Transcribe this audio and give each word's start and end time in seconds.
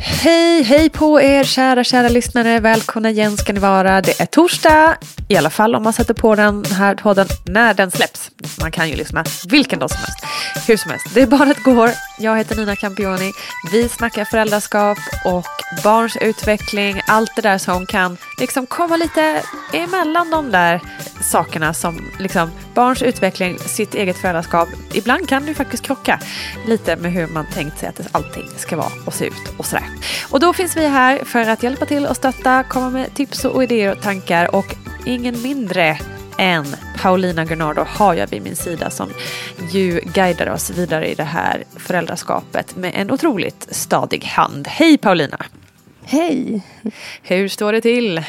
Hej, 0.00 0.62
hej 0.62 0.90
på 0.90 1.20
er 1.20 1.44
kära, 1.44 1.84
kära 1.84 2.08
lyssnare. 2.08 2.60
Välkomna 2.60 3.10
igen 3.10 3.36
ska 3.36 3.52
ni 3.52 3.60
vara. 3.60 4.00
Det 4.00 4.20
är 4.20 4.26
torsdag, 4.26 4.96
i 5.28 5.36
alla 5.36 5.50
fall 5.50 5.74
om 5.74 5.82
man 5.82 5.92
sätter 5.92 6.14
på 6.14 6.34
den 6.34 6.64
här 6.64 6.94
podden 6.94 7.26
när 7.46 7.74
den 7.74 7.90
släpps. 7.90 8.30
Man 8.60 8.72
kan 8.72 8.88
ju 8.88 8.96
lyssna 8.96 9.24
vilken 9.48 9.78
dag 9.78 9.90
som 9.90 9.98
helst. 9.98 10.24
Hur 10.68 10.76
som 10.76 10.90
helst, 10.90 11.06
det 11.14 11.22
är 11.22 11.26
bara 11.26 11.52
går. 11.64 11.90
Jag 12.18 12.36
heter 12.36 12.56
Nina 12.56 12.76
Campioni. 12.76 13.32
Vi 13.72 13.88
snackar 13.88 14.24
föräldraskap 14.24 14.98
och 15.24 15.46
barns 15.84 16.16
utveckling, 16.20 17.00
allt 17.06 17.36
det 17.36 17.42
där 17.42 17.58
som 17.58 17.86
kan 17.86 18.16
liksom 18.40 18.66
komma 18.66 18.96
lite 18.96 19.42
emellan 19.72 20.30
de 20.30 20.50
där 20.50 20.80
sakerna 21.22 21.74
som 21.74 22.10
liksom 22.18 22.50
barns 22.78 23.02
utveckling, 23.02 23.58
sitt 23.58 23.94
eget 23.94 24.16
föräldraskap. 24.16 24.68
Ibland 24.94 25.28
kan 25.28 25.42
det 25.42 25.48
ju 25.48 25.54
faktiskt 25.54 25.82
krocka 25.82 26.20
lite 26.66 26.96
med 26.96 27.12
hur 27.12 27.26
man 27.26 27.46
tänkt 27.54 27.78
sig 27.78 27.88
att 27.88 28.08
allting 28.12 28.48
ska 28.56 28.76
vara 28.76 28.92
och 29.06 29.14
se 29.14 29.26
ut 29.26 29.54
och 29.56 29.66
sådär. 29.66 29.84
Och 30.30 30.40
då 30.40 30.52
finns 30.52 30.76
vi 30.76 30.86
här 30.86 31.24
för 31.24 31.48
att 31.48 31.62
hjälpa 31.62 31.86
till 31.86 32.06
och 32.06 32.16
stötta, 32.16 32.62
komma 32.62 32.90
med 32.90 33.14
tips 33.14 33.44
och 33.44 33.62
idéer 33.62 33.92
och 33.92 34.02
tankar 34.02 34.54
och 34.54 34.74
ingen 35.06 35.42
mindre 35.42 35.98
än 36.38 36.76
Paulina 37.02 37.44
Gurnardo 37.44 37.84
har 37.88 38.14
jag 38.14 38.26
vid 38.26 38.42
min 38.42 38.56
sida 38.56 38.90
som 38.90 39.08
ju 39.70 40.00
guidar 40.00 40.50
oss 40.50 40.70
vidare 40.70 41.08
i 41.08 41.14
det 41.14 41.24
här 41.24 41.64
föräldraskapet 41.76 42.76
med 42.76 42.92
en 42.94 43.10
otroligt 43.10 43.66
stadig 43.70 44.24
hand. 44.24 44.66
Hej 44.68 44.98
Paulina! 44.98 45.46
Hej! 46.04 46.62
Hur 47.22 47.48
står 47.48 47.72
det 47.72 47.80
till? 47.80 48.24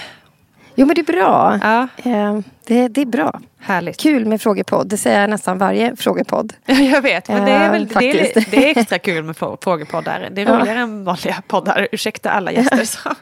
Jo 0.79 0.85
men 0.85 0.95
det 0.95 1.01
är 1.01 1.13
bra. 1.13 1.59
Ja. 1.61 1.87
Eh, 2.11 2.39
det, 2.67 2.87
det 2.87 3.01
är 3.01 3.05
bra. 3.05 3.39
Härligt. 3.61 3.99
Kul 3.99 4.25
med 4.25 4.41
frågepodd. 4.41 4.87
Det 4.89 4.97
säger 4.97 5.21
jag 5.21 5.29
nästan 5.29 5.57
varje 5.57 5.95
frågepodd. 5.95 6.53
Jag 6.65 7.01
vet, 7.01 7.27
men 7.27 7.45
det 7.45 7.51
är, 7.51 7.71
väl, 7.71 7.87
Ja, 7.93 7.99
det, 7.99 8.37
är, 8.37 8.51
det 8.51 8.71
är 8.71 8.77
extra 8.77 8.99
kul 8.99 9.23
med 9.23 9.35
frå- 9.35 9.57
frågepoddar. 9.63 10.29
Det 10.31 10.41
är 10.41 10.45
Ja. 10.45 10.59
roligare 10.59 10.79
än 10.79 11.03
vanliga 11.03 11.43
poddar. 11.47 11.87
Ursäkta 11.91 12.31
alla 12.31 12.51
gäster 12.51 12.83
som, 12.85 13.15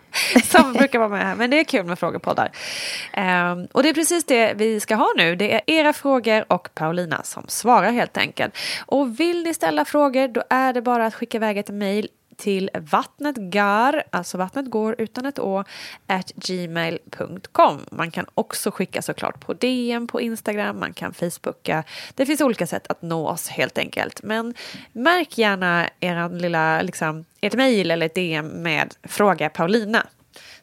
som 0.44 0.74
brukar 0.74 1.00
vara 1.00 1.10
med 1.10 1.22
här. 1.28 1.36
Men 1.36 1.50
det 1.50 1.60
är 1.60 1.64
kul 1.64 1.86
med 1.86 2.00
frågepoddar. 2.00 2.52
Ehm, 3.14 3.68
och 3.72 3.84
det 3.84 3.90
är 3.90 3.94
precis 3.94 4.24
det 4.26 4.54
vi 4.56 4.80
ska 4.80 4.96
ha 4.96 5.08
nu. 5.18 5.36
Det 5.36 5.54
är 5.54 5.62
era 5.68 5.94
frågor 5.94 6.46
och 6.54 6.70
Paulina 6.76 7.24
som 7.24 7.44
svarar 7.48 7.92
helt 7.92 8.18
enkelt. 8.18 8.58
Och 8.86 9.20
vill 9.20 9.44
ni 9.44 9.54
ställa 9.54 9.86
frågor 9.86 10.28
då 10.28 10.44
är 10.50 10.74
det 10.74 10.82
bara 10.82 11.06
att 11.06 11.16
skicka 11.16 11.38
iväg 11.38 11.58
ett 11.58 11.70
mejl 11.70 12.08
till 12.38 12.70
vattnetgar, 12.74 14.04
alltså 14.10 14.38
vattnet 14.38 14.70
går 14.70 14.96
utan 14.98 15.26
ett 15.26 15.40
å, 15.40 15.64
at 16.08 16.32
gmail.com. 16.36 17.86
Man 17.92 18.12
kan 18.12 18.26
också 18.34 18.72
skicka 18.72 19.02
såklart 19.02 19.40
på 19.40 19.54
DM 19.54 20.08
på 20.08 20.22
Instagram, 20.22 20.80
man 20.80 20.94
kan 20.94 21.14
Facebooka. 21.14 21.84
Det 22.16 22.26
finns 22.26 22.42
olika 22.42 22.68
sätt 22.68 22.88
att 22.88 23.02
nå 23.02 23.28
oss 23.28 23.48
helt 23.48 23.78
enkelt. 23.78 24.24
Men 24.24 24.54
märk 24.92 25.38
gärna 25.38 25.90
er 26.00 26.30
lilla, 26.30 26.82
liksom, 26.82 27.26
ert 27.42 27.54
mejl 27.54 27.92
eller 27.92 28.06
ett 28.06 28.16
DM 28.16 28.48
med 28.48 28.96
Fråga 29.04 29.50
Paulina. 29.50 30.08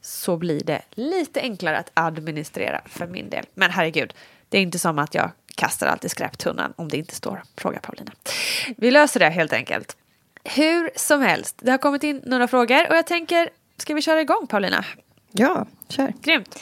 Så 0.01 0.37
blir 0.37 0.65
det 0.65 0.83
lite 0.91 1.41
enklare 1.41 1.79
att 1.79 1.91
administrera 1.95 2.81
för 2.87 3.07
min 3.07 3.31
del. 3.31 3.45
Men 3.55 3.71
herregud, 3.71 4.15
det 4.49 4.59
är 4.59 4.63
inte 4.63 4.79
som 4.79 4.99
att 4.99 5.15
jag 5.15 5.31
kastar 5.55 5.87
allt 5.87 6.05
i 6.05 6.09
skräptunnan 6.09 6.73
om 6.77 6.89
det 6.89 6.97
inte 6.97 7.15
står 7.15 7.43
Fråga 7.57 7.79
Paulina. 7.79 8.13
Vi 8.77 8.91
löser 8.91 9.21
det 9.21 9.29
helt 9.29 9.53
enkelt. 9.53 9.97
Hur 10.45 10.91
som 10.97 11.21
helst, 11.23 11.59
det 11.63 11.71
har 11.71 11.79
kommit 11.79 12.03
in 12.03 12.23
några 12.25 12.49
frågor 12.49 12.91
och 12.91 12.97
jag 12.97 13.07
tänker, 13.07 13.51
ska 13.77 13.95
vi 13.95 14.03
köra 14.03 14.21
igång 14.21 14.47
Paulina? 14.47 14.85
Ja, 15.33 15.67
Kör. 15.89 16.13
Grymt. 16.23 16.59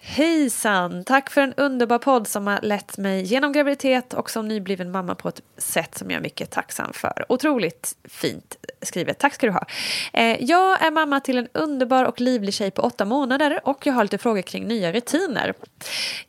Hejsan! 0.00 1.04
Tack 1.04 1.30
för 1.30 1.40
en 1.40 1.54
underbar 1.54 1.98
podd 1.98 2.28
som 2.28 2.46
har 2.46 2.60
lett 2.62 2.98
mig 2.98 3.22
genom 3.22 3.52
graviditet 3.52 4.14
och 4.14 4.30
som 4.30 4.48
nybliven 4.48 4.90
mamma 4.90 5.14
på 5.14 5.28
ett 5.28 5.40
sätt 5.56 5.98
som 5.98 6.10
jag 6.10 6.18
är 6.18 6.22
mycket 6.22 6.50
tacksam 6.50 6.92
för. 6.92 7.26
Otroligt 7.28 7.96
fint 8.04 8.56
skrivet. 8.82 9.18
Tack 9.18 9.34
ska 9.34 9.46
du 9.46 9.52
ha. 9.52 9.66
Eh, 10.12 10.36
jag 10.44 10.82
är 10.82 10.90
mamma 10.90 11.20
till 11.20 11.38
en 11.38 11.48
underbar 11.52 12.04
och 12.04 12.20
livlig 12.20 12.54
tjej 12.54 12.70
på 12.70 12.82
åtta 12.82 13.04
månader 13.04 13.60
och 13.64 13.86
jag 13.86 13.94
har 13.94 14.04
lite 14.04 14.18
frågor 14.18 14.42
kring 14.42 14.66
nya 14.66 14.92
rutiner. 14.92 15.54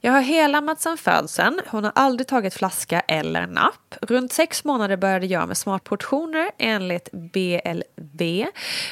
Jag 0.01 0.11
har 0.11 0.21
helammat 0.21 0.81
sedan 0.81 0.97
födseln. 0.97 1.61
Hon 1.67 1.83
har 1.83 1.91
aldrig 1.95 2.27
tagit 2.27 2.53
flaska 2.53 2.99
eller 2.99 3.47
napp. 3.47 3.95
Runt 4.01 4.33
sex 4.33 4.63
månader 4.63 4.97
började 4.97 5.25
jag 5.25 5.47
med 5.47 5.57
smartportioner 5.57 6.51
enligt 6.57 7.09
BLV 7.11 8.45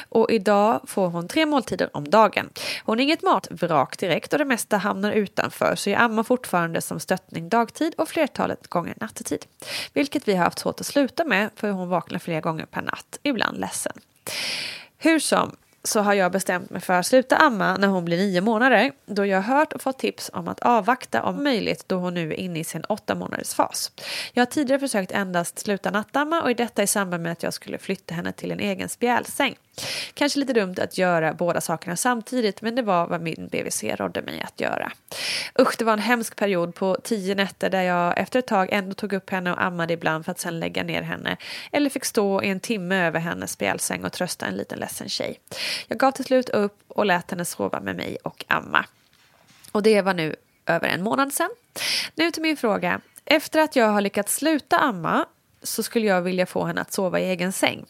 och 0.08 0.30
idag 0.30 0.80
får 0.86 1.08
hon 1.08 1.28
tre 1.28 1.46
måltider 1.46 1.96
om 1.96 2.10
dagen. 2.10 2.48
Hon 2.84 2.99
är 3.00 3.04
inget 3.04 3.22
matvrak 3.22 3.98
direkt 3.98 4.32
och 4.32 4.38
det 4.38 4.44
mesta 4.44 4.76
hamnar 4.76 5.12
utanför 5.12 5.74
så 5.76 5.90
jag 5.90 6.00
ammar 6.00 6.22
fortfarande 6.22 6.80
som 6.80 7.00
stöttning 7.00 7.48
dagtid 7.48 7.94
och 7.98 8.08
flertalet 8.08 8.66
gånger 8.66 8.94
nattetid. 9.00 9.44
Vilket 9.92 10.28
vi 10.28 10.34
har 10.34 10.44
haft 10.44 10.58
svårt 10.58 10.80
att 10.80 10.86
sluta 10.86 11.24
med 11.24 11.50
för 11.56 11.70
hon 11.70 11.88
vaknar 11.88 12.18
flera 12.18 12.40
gånger 12.40 12.66
per 12.66 12.82
natt, 12.82 13.18
ibland 13.22 13.60
ledsen. 13.60 13.92
Hur 14.98 15.18
som 15.18 15.56
så 15.82 16.00
har 16.00 16.14
jag 16.14 16.32
bestämt 16.32 16.70
mig 16.70 16.80
för 16.80 16.92
att 16.92 17.06
sluta 17.06 17.36
amma 17.36 17.76
när 17.76 17.88
hon 17.88 18.04
blir 18.04 18.16
nio 18.16 18.40
månader 18.40 18.92
då 19.06 19.26
jag 19.26 19.42
hört 19.42 19.72
och 19.72 19.82
fått 19.82 19.98
tips 19.98 20.30
om 20.32 20.48
att 20.48 20.60
avvakta 20.60 21.22
om 21.22 21.44
möjligt 21.44 21.84
då 21.86 21.96
hon 21.96 22.14
nu 22.14 22.28
är 22.28 22.34
inne 22.34 22.58
i 22.58 22.64
sin 22.64 22.84
åtta 22.84 23.14
månaders 23.14 23.54
fas. 23.54 23.92
Jag 24.32 24.40
har 24.40 24.46
tidigare 24.46 24.80
försökt 24.80 25.12
endast 25.12 25.58
sluta 25.58 25.90
nattamma 25.90 26.42
och 26.42 26.50
i 26.50 26.54
detta 26.54 26.82
i 26.82 26.86
samband 26.86 27.22
med 27.22 27.32
att 27.32 27.42
jag 27.42 27.54
skulle 27.54 27.78
flytta 27.78 28.14
henne 28.14 28.32
till 28.32 28.50
en 28.50 28.60
egen 28.60 28.88
spjälsäng. 28.88 29.56
Kanske 30.14 30.38
lite 30.38 30.52
dumt 30.52 30.74
att 30.78 30.98
göra 30.98 31.34
båda 31.34 31.60
sakerna 31.60 31.96
samtidigt 31.96 32.62
men 32.62 32.74
det 32.74 32.82
var 32.82 33.06
vad 33.06 33.20
min 33.20 33.48
BVC 33.52 33.84
rådde 33.84 34.22
mig 34.22 34.40
att 34.40 34.60
göra. 34.60 34.92
Usch, 35.60 35.74
det 35.78 35.84
var 35.84 35.92
en 35.92 35.98
hemsk 35.98 36.36
period 36.36 36.74
på 36.74 36.96
tio 37.02 37.34
nätter 37.34 37.70
där 37.70 37.82
jag 37.82 38.18
efter 38.18 38.38
ett 38.38 38.46
tag 38.46 38.68
ändå 38.72 38.94
tog 38.94 39.12
upp 39.12 39.30
henne 39.30 39.52
och 39.52 39.62
ammade 39.62 39.92
ibland 39.92 40.24
för 40.24 40.32
att 40.32 40.40
sen 40.40 40.60
lägga 40.60 40.82
ner 40.82 41.02
henne 41.02 41.36
eller 41.72 41.90
fick 41.90 42.04
stå 42.04 42.42
i 42.42 42.48
en 42.48 42.60
timme 42.60 43.06
över 43.06 43.20
hennes 43.20 43.52
spjälsäng 43.52 44.04
och 44.04 44.12
trösta 44.12 44.46
en 44.46 44.54
liten 44.54 44.78
ledsen 44.78 45.08
tjej. 45.08 45.40
Jag 45.88 45.98
gav 45.98 46.10
till 46.10 46.24
slut 46.24 46.48
upp 46.48 46.78
och 46.88 47.06
lät 47.06 47.30
henne 47.30 47.44
sova 47.44 47.80
med 47.80 47.96
mig 47.96 48.16
och 48.24 48.44
amma. 48.48 48.84
Och 49.72 49.82
det 49.82 50.02
var 50.02 50.14
nu 50.14 50.36
över 50.66 50.88
en 50.88 51.02
månad 51.02 51.32
sedan. 51.32 51.50
Nu 52.14 52.30
till 52.30 52.42
min 52.42 52.56
fråga. 52.56 53.00
Efter 53.24 53.60
att 53.60 53.76
jag 53.76 53.88
har 53.88 54.00
lyckats 54.00 54.36
sluta 54.36 54.78
amma 54.78 55.26
så 55.62 55.82
skulle 55.82 56.06
jag 56.06 56.22
vilja 56.22 56.46
få 56.46 56.64
henne 56.64 56.80
att 56.80 56.92
sova 56.92 57.20
i 57.20 57.24
egen 57.24 57.52
säng. 57.52 57.84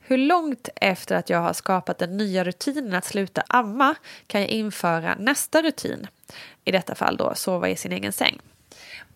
Hur 0.00 0.16
långt 0.16 0.68
efter 0.76 1.16
att 1.16 1.30
jag 1.30 1.38
har 1.38 1.52
skapat 1.52 1.98
den 1.98 2.16
nya 2.16 2.44
rutinen 2.44 2.94
att 2.94 3.04
sluta 3.04 3.42
amma 3.46 3.94
kan 4.26 4.40
jag 4.40 4.50
införa 4.50 5.14
nästa 5.18 5.62
rutin? 5.62 6.06
I 6.64 6.72
detta 6.72 6.94
fall 6.94 7.16
då 7.16 7.34
sova 7.34 7.68
i 7.68 7.76
sin 7.76 7.92
egen 7.92 8.12
säng. 8.12 8.40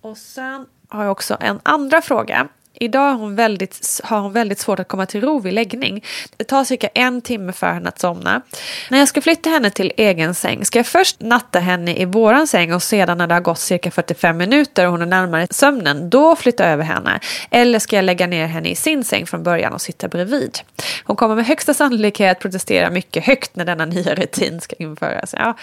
Och 0.01 0.17
sen 0.19 0.67
har 0.89 1.03
jag 1.03 1.13
också 1.13 1.37
en 1.41 1.61
andra 1.63 2.03
fråga. 2.03 2.49
Idag 2.81 3.01
har 3.01 3.19
hon, 3.19 3.37
väldigt, 3.37 4.01
har 4.05 4.21
hon 4.21 4.33
väldigt 4.33 4.59
svårt 4.59 4.79
att 4.79 4.89
komma 4.89 5.07
till 5.07 5.21
ro 5.21 5.41
vid 5.41 5.53
läggning. 5.53 6.05
Det 6.37 6.45
tar 6.45 6.65
cirka 6.65 6.89
en 6.95 7.21
timme 7.21 7.53
för 7.53 7.73
henne 7.73 7.89
att 7.89 7.99
somna. 7.99 8.43
När 8.91 8.99
jag 8.99 9.09
ska 9.09 9.21
flytta 9.21 9.51
henne 9.51 9.71
till 9.71 9.93
egen 9.97 10.35
säng 10.35 10.65
ska 10.65 10.79
jag 10.79 10.87
först 10.87 11.21
natta 11.21 11.59
henne 11.59 11.97
i 11.97 12.05
våran 12.05 12.47
säng 12.47 12.73
och 12.73 12.83
sedan 12.83 13.19
när 13.19 13.27
det 13.27 13.35
har 13.35 13.41
gått 13.41 13.59
cirka 13.59 13.91
45 13.91 14.37
minuter 14.37 14.85
och 14.85 14.91
hon 14.91 15.03
är 15.03 15.07
närmare 15.07 15.47
sömnen, 15.51 16.11
då 16.11 16.37
flytta 16.37 16.65
över 16.65 16.85
henne. 16.85 17.21
Eller 17.51 17.79
ska 17.79 17.97
jag 17.97 18.05
lägga 18.05 18.27
ner 18.27 18.47
henne 18.47 18.69
i 18.69 18.75
sin 18.75 19.05
säng 19.05 19.27
från 19.27 19.43
början 19.43 19.73
och 19.73 19.81
sitta 19.81 20.09
bredvid? 20.09 20.59
Hon 21.05 21.17
kommer 21.17 21.35
med 21.35 21.47
högsta 21.47 21.75
sannolikhet 21.75 22.39
protestera 22.39 22.91
mycket 22.91 23.25
högt 23.25 23.57
när 23.57 23.65
denna 23.65 23.85
nya 23.85 24.15
rutin 24.15 24.61
ska 24.61 24.77
införas. 24.79 25.35
Ja, 25.39 25.57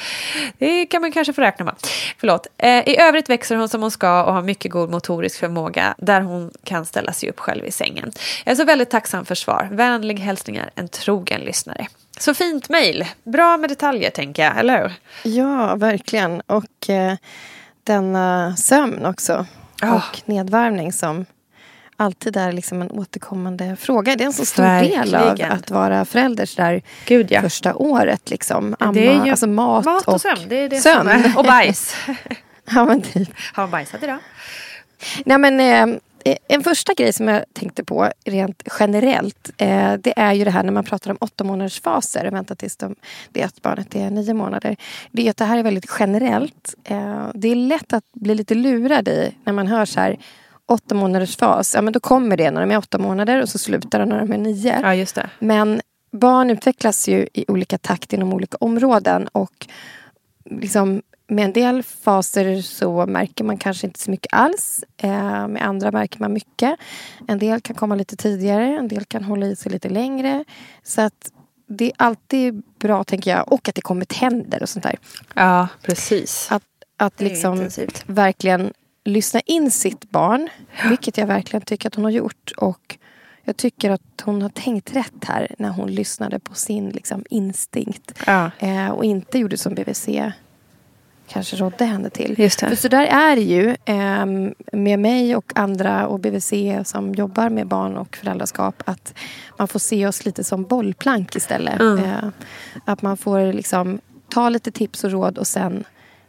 det 0.57 0.85
kan 0.85 1.01
man 1.01 1.11
kanske 1.11 1.33
få 1.33 1.41
räkna 1.41 1.65
med. 1.65 1.75
Förlåt. 2.17 2.47
Eh, 2.57 2.89
I 2.89 2.97
övrigt 2.99 3.29
växer 3.29 3.55
hon 3.55 3.69
som 3.69 3.81
hon 3.81 3.91
ska 3.91 4.23
och 4.23 4.33
har 4.33 4.41
mycket 4.41 4.71
god 4.71 4.89
motorisk 4.89 5.39
förmåga 5.39 5.95
där 5.97 6.21
hon 6.21 6.51
kan 6.63 6.85
ställa 6.85 7.00
ställa 7.01 7.13
sig 7.13 7.29
upp 7.29 7.39
själv 7.39 7.65
i 7.65 7.71
sängen. 7.71 8.11
Jag 8.45 8.51
är 8.51 8.55
så 8.55 8.65
väldigt 8.65 8.89
tacksam 8.89 9.25
för 9.25 9.35
svar. 9.35 9.69
Vänlig 9.71 10.19
hälsningar, 10.19 10.69
en 10.75 10.87
trogen 10.87 11.41
lyssnare. 11.41 11.87
Så 12.19 12.33
fint 12.33 12.69
mejl. 12.69 13.05
Bra 13.23 13.57
med 13.57 13.69
detaljer 13.69 14.09
tänker 14.09 14.43
jag, 14.43 14.57
eller 14.57 14.81
hur? 14.81 14.93
Ja, 15.31 15.75
verkligen. 15.75 16.41
Och 16.41 16.89
eh, 16.89 17.13
denna 17.83 18.55
sömn 18.57 19.05
också. 19.05 19.45
Ja. 19.81 19.95
Och 19.95 20.21
nedvarvning 20.25 20.93
som 20.93 21.25
alltid 21.97 22.37
är 22.37 22.51
liksom 22.51 22.81
en 22.81 22.91
återkommande 22.91 23.75
fråga. 23.75 24.15
Det 24.15 24.23
är 24.23 24.25
en 24.25 24.33
så 24.33 24.45
stor 24.45 24.63
del 24.63 25.15
av 25.15 25.25
Verkligen. 25.25 25.51
att 25.51 25.71
vara 25.71 26.05
förälder 26.05 26.45
så 26.45 26.61
där 26.61 26.81
Gud 27.05 27.31
ja. 27.31 27.41
första 27.41 27.75
året. 27.75 28.29
Liksom. 28.29 28.75
Amma, 28.79 28.93
Det 28.93 29.07
är 29.07 29.25
ju 29.25 29.31
alltså 29.31 29.47
mat, 29.47 29.85
mat 29.85 30.07
och, 30.07 30.13
och 30.13 30.21
sömn. 30.21 30.45
Det 30.47 30.55
är 30.55 30.69
det 30.69 30.81
sömn. 30.81 30.99
som 30.99 31.07
är. 31.07 31.37
Och 31.37 31.43
bajs. 31.43 31.95
ja, 32.71 32.85
men 32.85 33.01
typ. 33.01 33.29
Har 33.53 33.63
hon 33.63 33.71
bajsat 33.71 34.03
idag? 34.03 34.17
Nej, 35.25 35.37
men, 35.37 35.59
eh, 35.59 35.99
en 36.47 36.63
första 36.63 36.93
grej 36.93 37.13
som 37.13 37.27
jag 37.27 37.45
tänkte 37.53 37.83
på 37.83 38.09
rent 38.25 38.63
generellt 38.79 39.51
eh, 39.57 39.93
det 39.93 40.13
är 40.19 40.33
ju 40.33 40.43
det 40.43 40.51
här 40.51 40.63
när 40.63 40.71
man 40.71 40.83
pratar 40.83 41.11
om 41.11 41.17
åtta 41.19 41.43
månaders 41.43 41.81
faser 41.81 42.25
och 42.25 42.33
vänta 42.33 42.55
tills 42.55 42.77
de, 42.77 42.95
det 43.29 43.43
att 43.43 43.61
barnet 43.61 43.95
är 43.95 44.09
nio 44.09 44.33
månader. 44.33 44.75
Det 45.11 45.27
är 45.27 45.29
att 45.29 45.37
det 45.37 45.45
här 45.45 45.57
är 45.57 45.63
väldigt 45.63 45.91
generellt. 45.99 46.75
Eh, 46.83 47.27
det 47.33 47.47
är 47.47 47.55
lätt 47.55 47.93
att 47.93 48.03
bli 48.13 48.35
lite 48.35 48.55
lurad 48.55 49.07
i 49.07 49.35
när 49.43 49.53
man 49.53 49.67
hör 49.67 49.85
så 49.85 49.99
här 49.99 50.17
åtta 50.65 50.95
månaders 50.95 51.37
fas. 51.37 51.75
Ja, 51.75 51.81
men 51.81 51.93
då 51.93 51.99
kommer 51.99 52.37
det 52.37 52.51
när 52.51 52.61
de 52.61 52.71
är 52.71 52.77
åtta 52.77 52.97
månader 52.97 53.41
och 53.41 53.49
så 53.49 53.57
slutar 53.57 53.99
det 53.99 54.05
när 54.05 54.19
de 54.19 54.31
är 54.31 54.37
nio. 54.37 54.79
Ja, 54.81 54.95
just 54.95 55.15
det. 55.15 55.29
Men 55.39 55.81
barn 56.11 56.49
utvecklas 56.49 57.07
ju 57.07 57.27
i 57.33 57.45
olika 57.47 57.77
takt 57.77 58.13
inom 58.13 58.33
olika 58.33 58.57
områden 58.59 59.27
och 59.27 59.67
liksom 60.49 61.01
med 61.31 61.45
en 61.45 61.53
del 61.53 61.83
faser 61.83 62.61
så 62.61 63.05
märker 63.05 63.43
man 63.43 63.57
kanske 63.57 63.87
inte 63.87 63.99
så 63.99 64.11
mycket 64.11 64.33
alls. 64.33 64.83
Eh, 64.97 65.47
med 65.47 65.61
andra 65.61 65.91
märker 65.91 66.19
man 66.19 66.33
mycket. 66.33 66.79
En 67.27 67.39
del 67.39 67.61
kan 67.61 67.75
komma 67.75 67.95
lite 67.95 68.15
tidigare, 68.15 68.77
en 68.77 68.87
del 68.87 69.05
kan 69.05 69.23
hålla 69.23 69.45
i 69.45 69.55
sig 69.55 69.71
lite 69.71 69.89
längre. 69.89 70.45
Så 70.83 71.01
att 71.01 71.31
det 71.67 71.85
är 71.85 71.91
alltid 71.97 72.63
bra, 72.79 73.03
tänker 73.03 73.31
jag. 73.31 73.53
Och 73.53 73.69
att 73.69 73.75
det 73.75 73.81
kommer 73.81 74.05
tänder 74.05 74.61
och 74.61 74.69
sånt 74.69 74.83
där. 74.83 74.97
Ja, 75.33 75.67
precis. 75.81 76.47
Att, 76.51 76.63
att 76.97 77.21
liksom 77.21 77.69
verkligen 78.05 78.73
lyssna 79.03 79.39
in 79.39 79.71
sitt 79.71 80.09
barn. 80.09 80.49
Vilket 80.89 81.17
jag 81.17 81.27
verkligen 81.27 81.61
tycker 81.61 81.87
att 81.87 81.95
hon 81.95 82.03
har 82.03 82.11
gjort. 82.11 82.51
Och 82.57 82.97
jag 83.43 83.57
tycker 83.57 83.89
att 83.89 84.21
hon 84.23 84.41
har 84.41 84.49
tänkt 84.49 84.95
rätt 84.95 85.25
här 85.25 85.55
när 85.59 85.69
hon 85.69 85.91
lyssnade 85.91 86.39
på 86.39 86.55
sin 86.55 86.89
liksom, 86.89 87.25
instinkt. 87.29 88.19
Ja. 88.25 88.51
Eh, 88.59 88.89
och 88.89 89.05
inte 89.05 89.39
gjorde 89.39 89.57
som 89.57 89.75
BVC 89.75 90.09
kanske 91.31 91.55
rådde 91.55 91.85
henne 91.85 92.09
till. 92.09 92.39
Just 92.39 92.59
det. 92.59 92.69
För 92.69 92.75
så 92.75 92.87
där 92.87 93.03
är 93.05 93.35
det 93.35 93.41
ju 93.41 93.75
ehm, 93.85 94.53
med 94.73 94.99
mig 94.99 95.35
och 95.35 95.51
andra 95.55 96.07
och 96.07 96.19
BVC 96.19 96.53
som 96.83 97.15
jobbar 97.15 97.49
med 97.49 97.67
barn 97.67 97.97
och 97.97 98.17
föräldraskap. 98.17 98.83
Att 98.85 99.13
man 99.57 99.67
får 99.67 99.79
se 99.79 100.07
oss 100.07 100.25
lite 100.25 100.43
som 100.43 100.63
bollplank 100.63 101.35
istället. 101.35 101.79
Mm. 101.79 102.03
Eh, 102.03 102.29
att 102.85 103.01
man 103.01 103.17
får 103.17 103.53
liksom 103.53 103.99
ta 104.29 104.49
lite 104.49 104.71
tips 104.71 105.03
och 105.03 105.11
råd 105.11 105.37
och 105.37 105.47
sen 105.47 105.83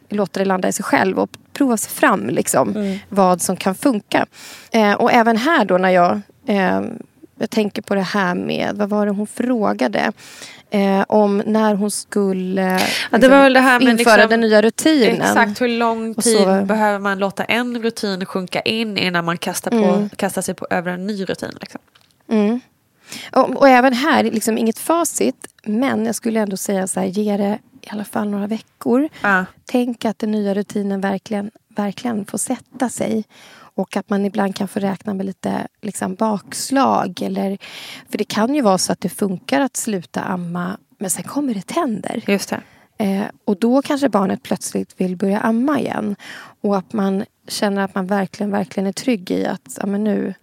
låta 0.08 0.40
det 0.40 0.44
landa 0.46 0.68
i 0.68 0.72
sig 0.72 0.84
själv 0.84 1.18
och 1.18 1.30
prova 1.52 1.76
sig 1.76 1.90
fram 1.90 2.28
liksom, 2.30 2.68
Mm. 2.76 2.98
vad 3.08 3.42
som 3.42 3.56
kan 3.56 3.74
funka. 3.74 4.26
Eh, 4.70 4.92
och 4.92 5.12
även 5.12 5.36
här 5.36 5.64
då 5.64 5.78
när 5.78 5.90
jag 5.90 6.20
eh, 6.46 6.80
jag 7.42 7.50
tänker 7.50 7.82
på 7.82 7.94
det 7.94 8.00
här 8.02 8.34
med, 8.34 8.76
vad 8.76 8.88
var 8.88 9.06
det 9.06 9.12
hon 9.12 9.26
frågade? 9.26 10.12
Eh, 10.70 11.04
om 11.08 11.42
när 11.46 11.74
hon 11.74 11.90
skulle 11.90 12.80
Ja, 13.10 13.18
det 13.18 13.28
här 13.60 13.80
införa 13.82 13.92
liksom- 14.16 14.28
den 14.30 14.40
nya 14.40 14.62
rutinen. 14.62 15.22
Exakt, 15.22 15.60
hur 15.60 15.68
lång 15.68 16.14
tid 16.14 16.36
så- 16.38 16.62
behöver 16.64 16.98
man 16.98 17.18
låta 17.18 17.44
en 17.44 17.82
rutin 17.82 18.26
sjunka 18.26 18.60
in 18.60 18.96
innan 18.98 19.24
man 19.24 19.38
kastar, 19.38 19.70
på, 19.70 19.76
Mm. 19.76 20.08
kastar 20.08 20.42
sig 20.42 20.54
på 20.54 20.66
över 20.70 20.92
en 20.92 21.06
ny 21.06 21.24
rutin? 21.24 21.50
Liksom. 21.60 21.80
Mm. 22.28 22.60
Och, 23.32 23.50
och 23.56 23.68
även 23.68 23.92
här, 23.92 24.24
liksom 24.24 24.58
inget 24.58 24.78
facit. 24.78 25.48
Men 25.64 26.06
jag 26.06 26.14
skulle 26.14 26.40
ändå 26.40 26.56
säga 26.56 26.86
så 26.86 27.00
här, 27.00 27.06
ge 27.06 27.36
det 27.36 27.58
i 27.80 27.88
alla 27.90 28.04
fall 28.04 28.28
några 28.30 28.46
veckor. 28.46 29.08
Ja. 29.22 29.44
Tänk 29.64 30.04
att 30.04 30.18
den 30.18 30.30
nya 30.30 30.54
rutinen 30.54 31.00
verkligen, 31.00 31.50
verkligen 31.68 32.24
får 32.26 32.38
sätta 32.38 32.88
sig. 32.88 33.24
Och 33.74 33.96
att 33.96 34.10
man 34.10 34.24
ibland 34.24 34.56
kan 34.56 34.68
få 34.68 34.80
räkna 34.80 35.14
med 35.14 35.26
lite 35.26 35.68
liksom, 35.82 36.14
bakslag. 36.14 37.22
Eller, 37.22 37.58
för 38.10 38.18
det 38.18 38.24
kan 38.24 38.54
ju 38.54 38.62
vara 38.62 38.78
så 38.78 38.92
att 38.92 39.00
det 39.00 39.08
funkar 39.08 39.60
att 39.60 39.76
sluta 39.76 40.20
amma 40.20 40.76
men 40.98 41.10
sen 41.10 41.24
kommer 41.24 41.54
det 41.54 41.66
tänder. 41.66 42.24
Just 42.26 42.48
det. 42.48 42.60
Eh, 42.98 43.24
och 43.44 43.58
då 43.58 43.82
kanske 43.82 44.08
barnet 44.08 44.42
plötsligt 44.42 45.00
vill 45.00 45.16
börja 45.16 45.40
amma 45.40 45.80
igen. 45.80 46.16
Och 46.60 46.76
att 46.76 46.92
man 46.92 47.24
känner 47.48 47.82
att 47.82 47.94
man 47.94 48.06
verkligen, 48.06 48.50
verkligen 48.50 48.86
är 48.86 48.92
trygg 48.92 49.30
i 49.30 49.46
att 49.46 49.78
ja, 49.80 49.86
men 49.86 50.04
nu, 50.04 50.34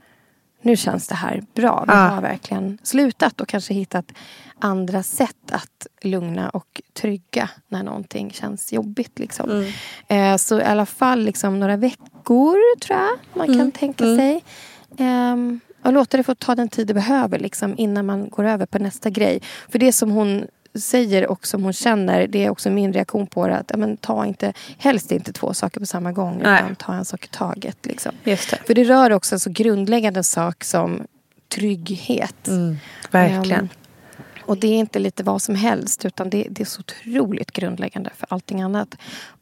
nu 0.62 0.76
känns 0.76 1.08
det 1.08 1.16
här 1.16 1.44
bra. 1.56 1.84
Vi 1.88 1.94
Ja. 1.94 2.00
har 2.00 2.22
verkligen 2.22 2.78
slutat 2.84 3.42
och 3.42 3.48
kanske 3.48 3.74
hittat 3.74 4.12
andra 4.60 5.04
sätt 5.04 5.52
att 5.52 5.88
lugna 6.02 6.50
och 6.50 6.82
trygga 6.94 7.50
när 7.68 7.84
någonting 7.84 8.32
känns 8.32 8.74
jobbigt. 8.74 9.20
Liksom. 9.20 9.50
Mm. 9.50 9.72
Eh, 10.08 10.38
så 10.38 10.60
i 10.60 10.64
alla 10.64 10.86
fall 10.86 11.20
liksom 11.24 11.60
några 11.60 11.78
veckor 11.78 12.09
tror 12.82 13.00
jag 13.00 13.10
man 13.34 13.48
Mm. 13.48 13.60
kan 13.60 13.72
tänka 13.72 14.04
sig. 14.04 14.44
Ehm, 14.98 15.60
och 15.84 15.94
låta 15.94 16.18
det 16.18 16.24
få 16.24 16.36
ta 16.36 16.56
den 16.56 16.70
tid 16.70 16.88
det 16.88 16.94
behöver 16.94 17.40
liksom, 17.40 17.76
innan 17.78 18.06
man 18.06 18.30
går 18.30 18.44
över 18.46 18.66
på 18.66 18.80
nästa 18.80 19.10
grej. 19.10 19.42
För 19.70 19.80
det 19.80 19.92
som 19.94 20.12
hon 20.12 20.46
säger 20.80 21.28
och 21.28 21.48
som 21.48 21.64
hon 21.64 21.74
känner, 21.74 22.28
det 22.28 22.46
är 22.46 22.50
också 22.50 22.70
min 22.70 22.94
reaktion 22.94 23.28
på 23.28 23.48
det. 23.48 23.56
Att, 23.58 23.72
men, 23.78 23.98
ta 23.98 24.26
inte, 24.26 24.54
helst 24.78 25.12
inte 25.12 25.34
två 25.34 25.54
saker 25.54 25.80
på 25.80 25.86
samma 25.86 26.12
gång, 26.12 26.40
Nej. 26.44 26.62
utan 26.64 26.76
ta 26.76 26.94
en 26.94 27.06
sak 27.06 27.26
i 27.26 27.28
taget. 27.28 27.78
Liksom. 27.86 28.12
Just 28.24 28.50
det. 28.52 28.58
För 28.68 28.74
det 28.74 28.84
rör 28.84 29.12
också 29.12 29.36
en 29.36 29.40
så 29.40 29.50
grundläggande 29.50 30.24
sak 30.24 30.64
som 30.64 31.04
trygghet. 31.50 32.48
Mm, 32.48 32.78
verkligen. 33.12 33.60
Ehm, 33.60 33.70
och 34.50 34.58
det 34.58 34.68
är 34.68 34.80
inte 34.80 35.00
lite 35.00 35.24
vad 35.24 35.42
som 35.42 35.56
helst, 35.56 36.06
utan 36.06 36.30
det, 36.30 36.48
det 36.50 36.62
är 36.62 36.66
så 36.66 36.80
otroligt 36.80 37.52
grundläggande 37.52 38.10
för 38.18 38.28
allting 38.30 38.62
annat. 38.62 38.96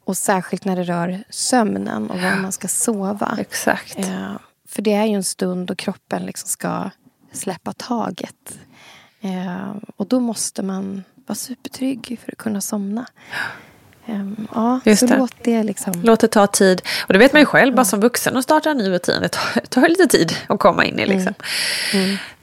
Och 0.05 0.17
särskilt 0.17 0.65
när 0.65 0.75
det 0.75 0.83
rör 0.83 1.23
sömnen 1.29 2.09
och 2.09 2.21
var 2.21 2.41
man 2.41 2.51
ska 2.51 2.67
sova. 2.67 3.37
Exakt. 3.39 3.99
Eh, 3.99 4.31
för 4.67 4.81
det 4.81 4.93
är 4.93 5.05
ju 5.05 5.13
en 5.13 5.23
stund 5.23 5.67
då 5.67 5.75
kroppen 5.75 6.25
liksom 6.25 6.47
ska 6.47 6.89
släppa 7.31 7.73
taget. 7.73 8.59
Eh, 9.21 9.75
och 9.95 10.07
då 10.07 10.19
måste 10.19 10.63
man 10.63 11.03
vara 11.27 11.35
supertrygg 11.35 12.19
för 12.23 12.31
att 12.31 12.37
kunna 12.37 12.61
somna. 12.61 13.05
Eh, 14.07 14.25
ja, 14.53 14.79
Just 14.85 15.07
det. 15.07 15.17
låt 15.17 15.33
det 15.43 15.63
liksom... 15.63 15.93
Låt 16.03 16.19
det 16.19 16.27
ta 16.27 16.47
tid. 16.47 16.81
Och 17.07 17.13
det 17.13 17.19
vet 17.19 17.33
man 17.33 17.41
ju 17.41 17.45
själv, 17.45 17.75
bara 17.75 17.85
som 17.85 17.99
vuxen 17.99 18.35
och 18.35 18.43
starta 18.43 18.69
en 18.69 18.77
ny 18.77 18.89
rutin. 18.89 19.21
Det 19.21 19.29
tar, 19.29 19.61
det 19.61 19.67
tar 19.67 19.87
lite 19.87 20.07
tid 20.07 20.35
att 20.47 20.59
komma 20.59 20.85
in 20.85 20.99
i. 20.99 21.05
Liksom. 21.05 21.33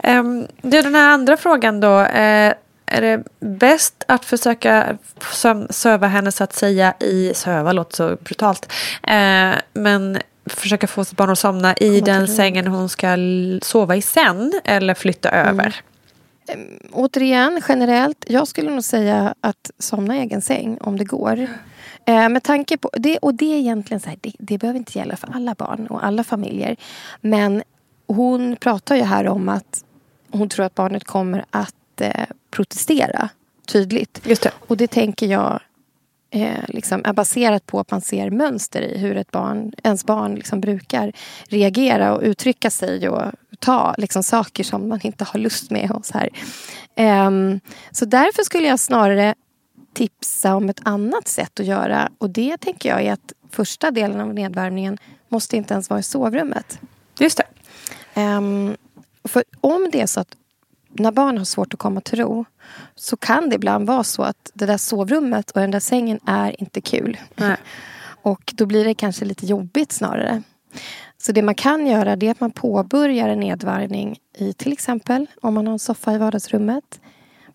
Mm. 0.03 0.47
du, 0.63 0.83
den 0.83 0.95
här 0.95 1.11
andra 1.11 1.37
frågan 1.37 1.81
då. 1.81 2.01
Eh, 2.01 2.55
är 2.87 3.01
det 3.01 3.23
bäst 3.41 4.05
att 4.09 4.25
försöka 4.25 4.99
söva 5.71 6.07
henne 6.07 6.33
så 6.33 6.45
att 6.45 6.53
säga 6.53 6.95
i, 7.01 7.33
söva 7.35 7.73
låter 7.73 7.97
så 7.97 8.17
brutalt, 8.17 8.73
eh, 9.03 9.53
men 9.73 10.19
försöka 10.47 10.87
få 10.87 11.05
sitt 11.05 11.17
barn 11.17 11.31
att 11.31 11.39
somna 11.39 11.75
i 11.75 12.01
den 12.01 12.29
sängen 12.29 12.67
hon 12.67 12.89
ska 12.89 13.17
sova 13.63 13.97
i 13.97 14.03
sen 14.03 14.61
eller 14.65 14.95
flytta 14.95 15.31
över? 15.31 15.83
Återigen, 16.93 17.61
generellt, 17.69 18.25
jag 18.29 18.49
skulle 18.49 18.71
nog 18.71 18.85
säga 18.85 19.35
att 19.41 19.71
somna 19.79 20.17
i 20.17 20.21
egen 20.21 20.43
säng 20.43 20.79
om 20.81 20.99
det 20.99 21.05
går. 21.05 21.47
Eh, 22.07 22.29
med 22.29 22.43
tanke 22.43 22.77
på, 22.77 22.91
det, 22.93 23.19
och 23.19 23.35
det 23.35 23.55
är 23.55 23.59
egentligen 23.59 24.01
så 24.01 24.09
här, 24.09 24.19
det, 24.21 24.33
det 24.39 24.59
behöver 24.59 24.79
inte 24.79 24.99
gälla 24.99 25.17
för 25.17 25.31
alla 25.35 25.55
barn 25.55 25.87
och 25.87 26.05
alla 26.05 26.25
familjer. 26.25 26.77
Men 27.21 27.63
hon 28.07 28.57
pratar 28.57 28.97
ju 28.97 29.03
här 29.03 29.29
om 29.29 29.49
att 29.49 29.85
hon 30.31 30.49
tror 30.49 30.67
att 30.67 30.75
barnet 30.75 31.05
kommer 31.05 31.45
att 31.51 32.01
eh, 32.01 32.27
protestera 32.51 33.29
tydligt. 33.67 34.21
Just 34.25 34.43
det. 34.43 34.53
Och 34.67 34.77
det 34.77 34.87
tänker 34.87 35.27
jag 35.27 35.61
eh, 36.35 36.65
liksom 36.69 37.03
är 37.05 37.13
baserat 37.13 37.67
på 37.67 37.81
att 37.81 37.91
man 37.91 38.01
ser 38.01 38.31
mönster 38.31 38.83
i 38.83 38.99
hur 38.99 39.17
ett 39.17 39.31
barn, 39.31 39.73
ens 39.83 40.05
barn 40.05 40.35
liksom 40.35 40.61
brukar 40.61 41.13
reagera 41.49 42.15
och 42.15 42.23
uttrycka 42.23 42.71
sig 42.71 43.09
och 43.09 43.23
ta 43.59 43.95
liksom, 43.99 44.23
saker 44.23 44.65
som 44.65 44.89
man 44.89 45.01
inte 45.03 45.25
har 45.25 45.41
lust 45.41 45.71
med. 45.71 45.91
Och 45.91 46.07
så 46.07 46.19
här. 46.19 46.29
Ehm, 46.97 47.61
så 47.91 48.05
därför 48.05 48.43
skulle 48.43 48.69
jag 48.69 48.81
snarare 48.81 49.35
tipsa 49.93 50.55
om 50.55 50.69
ett 50.69 50.81
annat 50.83 51.29
sätt 51.29 51.61
att 51.61 51.67
göra. 51.67 52.11
Och 52.19 52.31
det 52.31 52.57
tänker 52.57 52.89
jag 52.89 53.03
är 53.03 53.13
att 53.13 53.33
första 53.51 53.91
delen 53.91 54.21
av 54.21 54.35
nedvärmningen 54.35 54.99
måste 55.29 55.57
inte 55.57 55.75
ens 55.75 55.91
vara 55.91 56.01
i 56.01 56.03
sovrummet. 56.03 56.79
Just 57.19 57.37
det. 57.37 57.47
Ehm, 58.15 58.77
för 59.29 59.45
om 59.61 59.89
det 59.93 60.01
är 60.01 60.07
så 60.07 60.21
att 60.21 60.37
när 60.93 61.13
barn 61.13 61.39
har 61.39 61.45
svårt 61.45 61.75
att 61.75 61.81
komma 61.81 62.01
till 62.01 62.19
ro 62.19 62.45
så 62.95 63.17
kan 63.17 63.49
det 63.49 63.55
ibland 63.55 63.87
vara 63.87 64.05
så 64.05 64.23
att 64.23 64.51
det 64.55 64.67
där 64.67 64.77
sovrummet 64.77 65.51
och 65.51 65.61
den 65.61 65.71
där 65.71 65.81
sängen 65.81 66.21
är 66.27 66.61
inte 66.61 66.81
kul. 66.81 67.19
Nej. 67.35 67.57
Och 68.23 68.53
då 68.57 68.67
blir 68.67 68.85
det 68.85 68.95
kanske 68.95 69.25
lite 69.25 69.47
jobbigt 69.47 69.93
snarare. 69.93 70.43
Så 71.19 71.33
det 71.33 71.43
man 71.43 71.55
kan 71.55 71.87
göra 71.87 72.13
är 72.13 72.31
att 72.31 72.41
man 72.41 72.51
påbörjar 72.51 73.29
en 73.29 73.41
nedvarvning 73.41 74.19
i 74.39 74.53
till 74.53 74.73
exempel 74.73 75.27
om 75.41 75.55
man 75.55 75.67
har 75.67 75.73
en 75.73 75.79
soffa 75.79 76.13
i 76.15 76.19
vardagsrummet. 76.19 77.01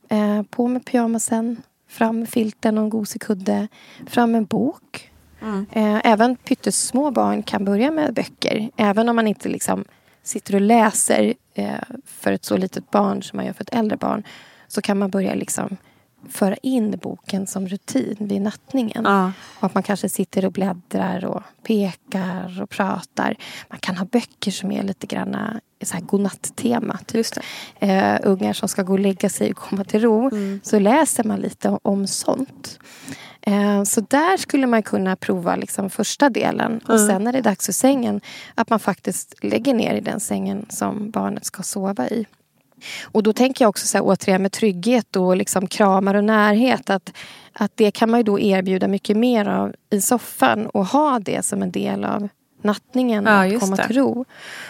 Eh, 0.10 0.44
på 0.44 0.68
med 0.68 0.86
pyjamasen, 0.86 1.62
fram 1.88 2.20
med 2.20 2.30
filten 2.30 2.78
och 2.78 2.84
en 2.84 2.90
gosig 2.90 3.22
kudde, 3.22 3.68
fram 4.08 4.32
med 4.32 4.40
en 4.40 4.46
bok. 4.46 5.12
Eh, 5.72 6.08
även 6.08 6.36
pyttesmå 6.36 7.12
barn 7.12 7.44
kan 7.44 7.66
börja 7.66 7.92
med 7.92 8.14
böcker. 8.14 8.70
Även 8.78 9.10
om 9.10 9.16
man 9.16 9.28
inte 9.28 9.50
liksom 9.50 9.86
sitter 10.24 10.56
och 10.56 10.62
läser 10.62 11.34
eh, 11.54 11.74
för 12.06 12.32
ett 12.32 12.46
så 12.46 12.58
litet 12.58 12.92
barn 12.92 13.24
som 13.24 13.38
man 13.38 13.46
gör 13.46 13.54
för 13.54 13.64
ett 13.64 13.74
äldre 13.74 13.98
barn. 13.98 14.24
Så 14.70 14.82
kan 14.82 14.98
man 15.00 15.10
börja 15.10 15.34
liksom 15.34 15.78
föra 16.30 16.56
in 16.56 17.00
boken 17.02 17.48
som 17.48 17.68
rutin 17.68 18.16
vid 18.20 18.42
nattningen. 18.42 19.04
Ja. 19.06 19.32
Och 19.60 19.64
att 19.64 19.74
man 19.74 19.84
kanske 19.84 20.10
sitter 20.10 20.46
och 20.46 20.52
bläddrar 20.52 21.26
och 21.26 21.44
pekar 21.64 22.62
och 22.62 22.70
pratar. 22.70 23.36
Man 23.70 23.80
kan 23.80 23.98
ha 23.98 24.06
böcker 24.06 24.52
som 24.52 24.72
är 24.72 24.84
lite 24.84 25.08
grann 25.08 25.38
så 25.84 25.94
här 25.94 26.02
godnatt-tema. 26.02 27.00
Typ. 27.06 27.26
Eh, 27.80 28.18
ungar 28.24 28.54
som 28.54 28.70
ska 28.70 28.84
gå 28.84 28.94
och 28.94 29.00
lägga 29.00 29.30
sig 29.30 29.52
och 29.52 29.58
komma 29.58 29.84
till 29.84 30.02
ro. 30.02 30.32
Så 30.64 30.80
läser 30.80 31.24
man 31.24 31.40
lite 31.40 31.70
om, 31.82 32.08
sånt. 32.08 32.80
Eh, 33.42 33.84
så 33.84 34.02
där 34.02 34.38
skulle 34.38 34.68
man 34.68 34.84
kunna 34.84 35.16
prova 35.16 35.56
liksom 35.56 35.90
första 35.90 36.30
delen. 36.30 36.82
Och 36.88 37.00
sen 37.00 37.24
när 37.24 37.32
det 37.32 37.38
är 37.38 37.44
dags 37.44 37.66
för 37.66 37.74
sängen, 37.74 38.22
att 38.56 38.70
man 38.70 38.80
faktiskt 38.80 39.44
lägger 39.44 39.74
ner 39.74 39.96
i 39.96 40.02
den 40.02 40.20
sängen 40.20 40.66
som 40.70 41.12
barnet 41.12 41.46
ska 41.46 41.64
sova 41.64 42.08
i. 42.08 42.26
Och 43.12 43.24
då 43.24 43.34
tänker 43.34 43.66
jag 43.66 43.70
också 43.70 43.88
så 43.88 43.98
här, 43.98 44.06
återigen 44.06 44.42
med 44.42 44.52
trygghet 44.52 45.16
och 45.16 45.38
liksom 45.38 45.68
kramar 45.68 46.16
och 46.16 46.24
närhet. 46.24 46.90
Att, 46.90 47.14
att 47.54 47.72
det 47.76 47.92
kan 47.92 48.10
man 48.12 48.20
ju 48.20 48.24
då 48.24 48.40
erbjuda 48.40 48.88
mycket 48.88 49.18
mer 49.18 49.46
av 49.48 49.74
i 49.90 50.02
soffan 50.02 50.68
och 50.68 50.86
ha 50.86 51.20
det 51.20 51.46
som 51.46 51.62
en 51.62 51.72
del 51.72 52.04
av 52.06 52.28
nattningen 52.62 53.24
Ja, 53.26 53.46
att 53.56 53.60
komma 53.60 53.76
det. 53.76 53.88
till 53.88 53.96
ro. 53.96 54.26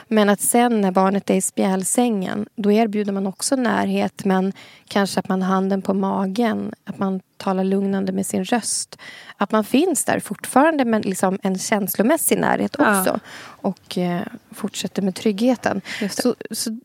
Men 0.08 0.30
att 0.30 0.42
sen 0.42 0.82
när 0.82 0.92
barnet 0.92 1.30
är 1.30 1.34
i 1.36 1.42
spjälsängen 1.42 2.46
då 2.56 2.72
erbjuder 2.72 3.12
man 3.14 3.28
också 3.28 3.56
närhet 3.56 4.26
men 4.26 4.54
kanske 4.88 5.20
att 5.20 5.30
man 5.30 5.42
har 5.42 5.50
handen 5.54 5.82
på 5.82 5.94
magen. 5.94 6.74
Att 6.86 7.00
man 7.00 7.22
talar 7.38 7.64
lugnande 7.64 8.12
med 8.12 8.26
sin 8.26 8.44
röst. 8.46 8.98
Att 9.38 9.52
man 9.52 9.64
finns 9.64 10.06
där 10.06 10.20
fortfarande 10.20 10.86
men 10.86 11.02
liksom 11.02 11.40
en 11.44 11.58
känslomässig 11.60 12.40
närhet 12.40 12.76
Ja. 12.80 13.00
också. 13.00 13.20
Och 13.42 13.98
eh, 13.98 14.22
fortsätter 14.52 15.02
med 15.02 15.16
tryggheten. 15.16 15.82
Så, 16.12 16.36
så 16.52 16.78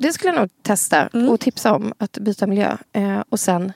det 0.00 0.12
skulle 0.12 0.32
jag 0.32 0.40
nog 0.40 0.50
testa 0.62 1.08
och 1.30 1.40
tipsa 1.40 1.72
om 1.74 1.92
att 1.98 2.12
byta 2.18 2.46
miljö. 2.46 2.76
Eh, 2.92 3.20
och 3.28 3.40
sen 3.40 3.72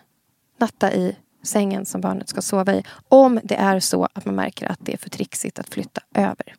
natta 0.59 0.93
i 0.93 1.17
sängen 1.43 1.87
som 1.87 2.01
barnet 2.01 2.29
ska 2.29 2.43
sova 2.43 2.75
i. 2.75 2.85
Om 3.09 3.41
det 3.45 3.55
är 3.55 3.81
så 3.81 4.09
att 4.13 4.25
man 4.25 4.35
märker 4.35 4.73
att 4.73 4.79
det 4.83 4.93
är 4.93 4.97
för 4.97 5.11
trixigt 5.11 5.59
att 5.59 5.69
flytta 5.69 6.01
över. 6.15 6.55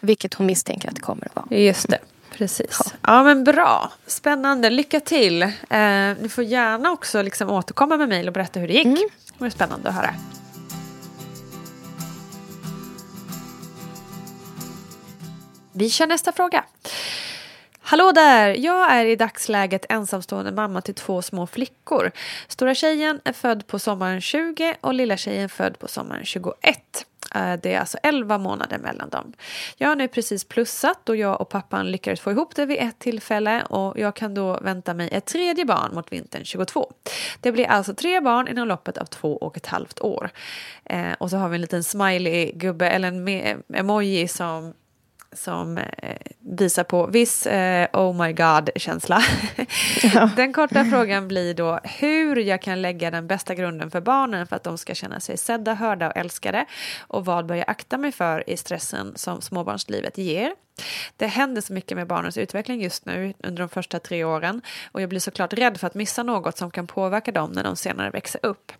Vilket 0.00 0.34
hon 0.34 0.46
misstänker 0.46 0.88
att 0.88 0.94
det 0.94 1.00
kommer 1.00 1.26
att 1.26 1.36
vara. 1.36 1.60
Just 1.60 1.88
det. 1.88 1.98
Precis. 2.32 2.80
Ja. 3.02 3.22
men 3.22 3.44
bra. 3.44 3.92
Spännande. 4.06 4.70
Lycka 4.70 5.00
till. 5.00 5.42
Eh, 5.42 5.50
ni 6.20 6.28
får 6.30 6.44
gärna 6.44 6.90
också 6.90 7.22
liksom 7.22 7.50
återkomma 7.50 7.96
med 7.96 8.08
mejl 8.08 8.26
och 8.28 8.34
berätta 8.34 8.60
hur 8.60 8.68
det 8.68 8.74
gick. 8.74 8.98
Det 9.38 9.44
var 9.44 9.50
spännande 9.50 9.88
att 9.88 9.94
höra. 9.94 10.14
Vi 15.72 15.90
kör 15.90 16.06
nästa 16.06 16.32
fråga. 16.32 16.64
Hallå 17.90 18.12
där! 18.12 18.54
Jag 18.54 18.92
är 18.92 19.04
i 19.04 19.16
dagsläget 19.16 19.86
ensamstående 19.88 20.52
mamma 20.52 20.80
till 20.80 20.94
två 20.94 21.22
små 21.22 21.46
flickor. 21.46 22.10
Stora 22.48 22.74
tjejen 22.74 23.20
är 23.24 23.32
född 23.32 23.66
på 23.66 23.78
sommaren 23.78 24.20
20 24.20 24.76
och 24.80 24.94
lilla 24.94 25.16
tjejen 25.16 25.48
född 25.48 25.78
på 25.78 25.88
sommaren 25.88 26.24
21. 26.24 26.56
Eh, 27.34 27.52
det 27.62 27.74
är 27.74 27.80
alltså 27.80 27.98
11 28.02 28.38
månader 28.38 28.78
mellan 28.78 29.08
dem. 29.08 29.32
Jag 29.76 29.88
har 29.88 29.96
nu 29.96 30.08
precis 30.08 30.44
plussat 30.44 31.08
och 31.08 31.16
jag 31.16 31.40
och 31.40 31.48
pappan 31.48 31.90
lyckades 31.90 32.20
få 32.20 32.30
ihop 32.30 32.54
det 32.54 32.66
vid 32.66 32.78
ett 32.78 32.98
tillfälle 32.98 33.62
och 33.62 33.98
jag 33.98 34.16
kan 34.16 34.34
då 34.34 34.60
vänta 34.60 34.94
mig 34.94 35.08
ett 35.12 35.26
tredje 35.26 35.64
barn 35.64 35.94
mot 35.94 36.12
vintern 36.12 36.44
22. 36.44 36.92
Det 37.40 37.52
blir 37.52 37.66
alltså 37.66 37.94
tre 37.94 38.20
barn 38.20 38.48
inom 38.48 38.68
loppet 38.68 38.98
av 38.98 39.04
två 39.04 39.36
och 39.36 39.56
ett 39.56 39.66
halvt 39.66 40.00
år. 40.00 40.30
Eh, 40.84 41.12
och 41.18 41.30
så 41.30 41.36
har 41.36 41.48
vi 41.48 41.54
en 41.54 41.60
liten 41.60 41.82
smiley-gubbe 41.82 42.90
eller 42.90 43.08
en 43.08 43.62
emoji 43.74 44.28
som 44.28 44.74
som 45.32 45.78
eh, 45.78 46.16
visar 46.38 46.84
på 46.84 47.06
viss 47.06 47.46
eh, 47.46 47.88
oh 47.92 48.26
my 48.26 48.32
god-känsla. 48.32 49.22
Den 50.36 50.52
korta 50.52 50.84
frågan 50.84 51.28
blir 51.28 51.54
då 51.54 51.80
hur 51.84 52.36
jag 52.36 52.62
kan 52.62 52.82
lägga 52.82 53.10
den 53.10 53.26
bästa 53.26 53.54
grunden 53.54 53.90
för 53.90 54.00
barnen 54.00 54.46
för 54.46 54.56
att 54.56 54.64
de 54.64 54.78
ska 54.78 54.94
känna 54.94 55.20
sig 55.20 55.36
sedda, 55.36 55.74
hörda 55.74 56.06
och 56.06 56.16
älskade 56.16 56.66
och 57.00 57.24
vad 57.24 57.46
bör 57.46 57.54
jag 57.54 57.70
akta 57.70 57.98
mig 57.98 58.12
för 58.12 58.50
i 58.50 58.56
stressen 58.56 59.12
som 59.16 59.40
småbarnslivet 59.40 60.18
ger. 60.18 60.52
Det 61.16 61.26
händer 61.26 61.62
så 61.62 61.72
mycket 61.72 61.96
med 61.96 62.06
barnens 62.06 62.38
utveckling 62.38 62.82
just 62.82 63.06
nu 63.06 63.34
under 63.38 63.62
de 63.62 63.68
första 63.68 63.98
tre 63.98 64.24
åren 64.24 64.62
och 64.92 65.02
jag 65.02 65.08
blir 65.08 65.20
såklart 65.20 65.52
rädd 65.52 65.80
för 65.80 65.86
att 65.86 65.94
missa 65.94 66.22
något 66.22 66.58
som 66.58 66.70
kan 66.70 66.86
påverka 66.86 67.32
dem 67.32 67.52
när 67.52 67.64
de 67.64 67.76
senare 67.76 68.10
växer 68.10 68.40
upp. 68.46 68.72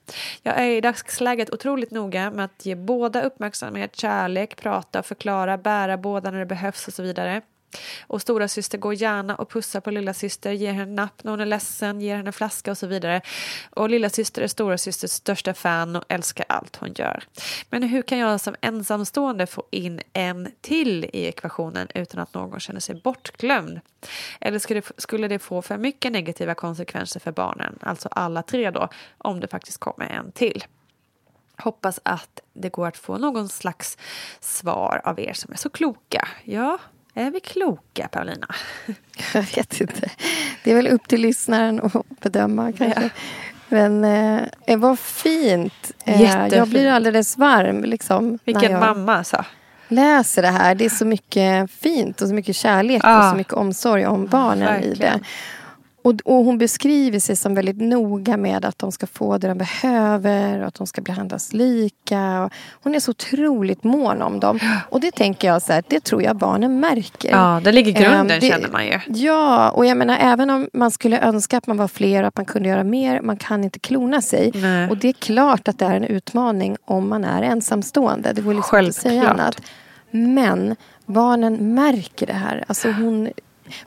Jag 0.43 0.59
är 0.59 0.71
i 0.71 0.81
dagsläget 0.81 1.51
otroligt 1.51 1.91
noga 1.91 2.31
med 2.31 2.45
att 2.45 2.67
ge 2.67 2.75
båda 2.75 3.23
uppmärksamhet, 3.23 3.97
kärlek, 3.97 4.57
prata, 4.57 5.03
förklara, 5.03 5.59
bära 5.59 5.97
båda 5.97 6.31
när 6.31 6.39
det 6.39 6.47
behövs 6.47 6.89
och 6.89 6.95
så 6.95 7.03
vidare. 7.03 7.43
Och 8.07 8.23
stora 8.23 8.49
syster 8.49 8.79
går 8.79 8.95
gärna 8.95 9.37
och 9.37 9.51
pussar 9.51 9.81
på 9.81 9.91
lilla 9.91 10.15
syster, 10.15 10.53
ger 10.53 10.73
henne 10.73 10.93
napp 10.93 11.25
när 11.25 11.31
hon 11.31 11.41
är 11.41 11.47
ledsen, 11.47 12.01
ger 12.01 12.17
henne 12.17 12.33
flaska 12.33 12.71
och 12.71 12.79
så 12.79 12.87
vidare. 12.87 13.21
Och 13.71 13.91
lilla 13.91 14.11
syster 14.11 14.43
är 14.43 14.47
stora 14.47 14.79
systers 14.79 15.11
största 15.11 15.55
fan 15.55 15.97
och 15.97 16.05
älskar 16.09 16.47
allt 16.49 16.77
hon 16.77 16.93
gör. 16.93 17.25
Men 17.71 17.83
hur 17.83 18.03
kan 18.03 18.19
jag 18.19 18.41
som 18.41 18.55
ensamstående 18.61 19.47
få 19.47 19.65
in 19.71 20.01
en 20.13 20.49
till 20.61 21.05
i 21.05 21.27
ekvationen 21.27 21.89
utan 21.95 22.21
att 22.21 22.35
någon 22.35 22.61
känner 22.61 22.81
sig 22.81 22.95
bortglömd? 23.05 23.81
Eller 24.41 24.59
skulle 24.59 24.81
det, 24.81 25.01
skulle 25.01 25.29
det 25.29 25.39
få 25.39 25.63
för 25.63 25.77
mycket 25.77 26.13
negativa 26.13 26.55
konsekvenser 26.55 27.21
för 27.21 27.33
barnen, 27.33 27.79
alltså 27.81 28.09
alla 28.13 28.43
tre 28.43 28.71
då, 28.71 28.89
om 29.19 29.41
det 29.41 29.49
faktiskt 29.49 29.79
kommer 29.79 30.07
en 30.07 30.33
till? 30.33 30.65
Hoppas 31.57 32.01
att 32.03 32.41
det 32.53 32.69
går 32.69 32.87
att 32.87 32.97
få 32.97 33.19
någon 33.19 33.49
slags 33.49 33.99
svar 34.41 35.01
av 35.05 35.21
er 35.21 35.33
som 35.33 35.53
är 35.53 35.57
så 35.57 35.71
kloka. 35.71 36.29
Ja, 36.45 36.79
är 37.19 37.31
vi 37.31 37.41
kloka, 37.41 38.09
Paulina? 38.13 38.55
Jag 39.35 39.43
vet 39.57 39.81
inte. 39.81 40.11
Det 40.65 40.71
är 40.71 40.75
väl 40.75 40.89
upp 40.89 41.09
till 41.09 41.21
lyssnaren 41.21 41.81
att 41.81 42.21
bedöma 42.21 42.73
kanske. 42.73 43.03
Ja. 43.03 43.09
Men 43.69 44.05
eh, 44.67 44.79
vad 44.79 44.99
fint. 44.99 45.93
Eh, 46.05 46.49
jag 46.53 46.69
blir 46.69 46.91
alldeles 46.91 47.37
varm. 47.39 47.85
Liksom, 47.85 48.39
Vilken 48.45 48.79
mamma, 48.79 49.25
så. 49.25 49.45
läser 49.89 50.43
det 50.43 50.49
här. 50.49 50.75
Det 50.75 50.85
är 50.85 50.91
så 50.91 51.05
mycket 51.05 51.71
fint 51.71 52.21
och 52.21 52.29
så 52.29 52.35
mycket 52.35 52.57
kärlek 52.57 53.01
ah. 53.05 53.19
och 53.19 53.31
så 53.31 53.37
mycket 53.37 53.53
omsorg 53.53 54.07
om 54.07 54.27
barnen 54.27 54.67
Verkligen. 54.67 54.93
i 54.93 54.99
det. 54.99 55.21
Och, 56.03 56.15
och, 56.25 56.45
hon 56.45 56.59
beskriver 56.59 57.19
sig 57.19 57.37
som 57.37 57.55
väldigt 57.55 57.81
noga 57.81 58.37
med 58.37 58.65
att 58.65 58.79
de 58.79 58.93
ska 58.93 59.07
få 59.07 59.39
det 59.39 59.49
de 59.49 59.59
behöver 59.59 60.61
och 60.61 60.67
att 60.67 60.75
de 60.75 60.87
ska 60.87 61.01
behandlas 61.01 61.53
lika. 61.53 62.51
Hon 62.83 62.95
är 62.95 63.01
så 63.01 63.11
otroligt 63.11 63.85
mån 63.85 64.23
om 64.23 64.41
dem. 64.41 64.59
Och 64.91 65.01
det 65.01 65.11
tänker 65.11 65.49
jag 65.49 65.63
så 65.63 65.73
här, 65.73 65.85
det 65.89 66.01
tror 66.01 66.23
jag 66.23 66.37
barnen 66.37 66.81
märker. 66.81 67.31
Ja, 67.31 67.61
det 67.65 67.73
ligger 67.73 67.93
grunden 67.93 68.21
um, 68.21 68.41
det, 68.41 68.49
känner 68.49 68.69
man 68.69 68.87
ju. 68.87 69.01
Ja, 69.07 69.71
och 69.71 69.87
jag 69.87 69.97
menar 69.97 70.17
även 70.21 70.51
om 70.51 70.69
man 70.73 70.91
skulle 70.91 71.21
önska 71.21 71.59
att 71.59 71.67
man 71.67 71.77
var 71.77 71.89
fler 71.89 72.23
och 72.23 72.29
att 72.29 72.37
man 72.37 72.47
kunde 72.47 72.69
göra 72.69 72.85
mer. 72.85 73.21
Man 73.21 73.37
kan 73.37 73.65
inte 73.65 73.79
klona 73.79 74.23
sig. 74.23 74.51
Nej. 74.55 74.89
Och 74.91 74.97
det 74.97 75.09
är 75.09 75.13
klart 75.13 75.69
att 75.69 75.79
det 75.79 75.85
är 75.85 75.97
en 75.97 76.05
utmaning 76.05 76.77
om 76.85 77.09
man 77.09 77.25
är 77.25 77.43
ensamstående. 77.43 78.33
Det 78.33 78.43
går 78.43 78.55
liksom 78.55 78.79
inte 78.79 78.89
att 78.89 78.95
säga 78.95 79.29
annat. 79.29 79.61
Men 80.11 80.77
barnen 81.07 81.75
märker 81.75 82.27
det 82.27 82.33
här. 82.33 82.65
Alltså 82.67 82.91
hon 82.91 83.29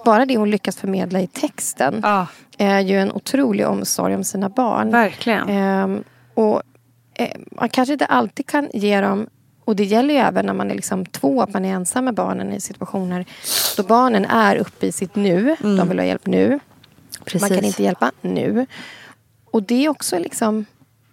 bara 0.06 0.26
det 0.26 0.38
hon 0.38 0.50
lyckas 0.50 0.78
förmedla 0.78 1.22
i 1.22 1.28
texten 1.28 2.02
ah. 2.04 2.26
är 2.58 2.80
ju 2.80 3.00
en 3.00 3.12
otrolig 3.12 3.68
omsorg 3.68 4.16
om 4.16 4.24
sina 4.24 4.50
barn. 4.50 4.92
Verkligen. 4.92 5.50
Eh, 5.50 6.02
och 6.34 6.62
eh, 7.14 7.38
Man 7.52 7.70
kanske 7.70 7.94
inte 7.94 8.06
alltid 8.06 8.46
kan 8.46 8.70
ge 8.74 9.02
dem 9.02 9.28
och 9.66 9.76
det 9.76 9.84
gäller 9.84 10.14
ju 10.14 10.20
även 10.20 10.46
när 10.46 10.54
man 10.54 10.72
är 10.72 10.76
liksom 10.76 11.06
två, 11.06 11.42
att 11.42 11.54
man 11.54 11.66
är 11.66 11.74
ensam 11.74 12.06
med 12.06 12.14
barnen 12.14 12.54
i 12.54 12.62
situationer 12.62 13.26
då 13.78 13.84
barnen 13.84 14.26
är 14.26 14.56
uppe 14.56 14.88
i 14.88 14.92
sitt 14.92 15.16
nu. 15.16 15.56
Mm. 15.64 15.78
De 15.78 15.90
vill 15.90 16.00
ha 16.00 16.06
hjälp 16.06 16.26
nu. 16.26 16.60
Precis. 17.26 17.42
Man 17.42 17.50
kan 17.50 17.66
inte 17.66 17.84
hjälpa 17.84 18.12
nu. 18.22 18.66
Och 19.52 19.64
det 19.64 19.86
är 19.86 19.90
också 19.90 20.20
liksom 20.20 20.66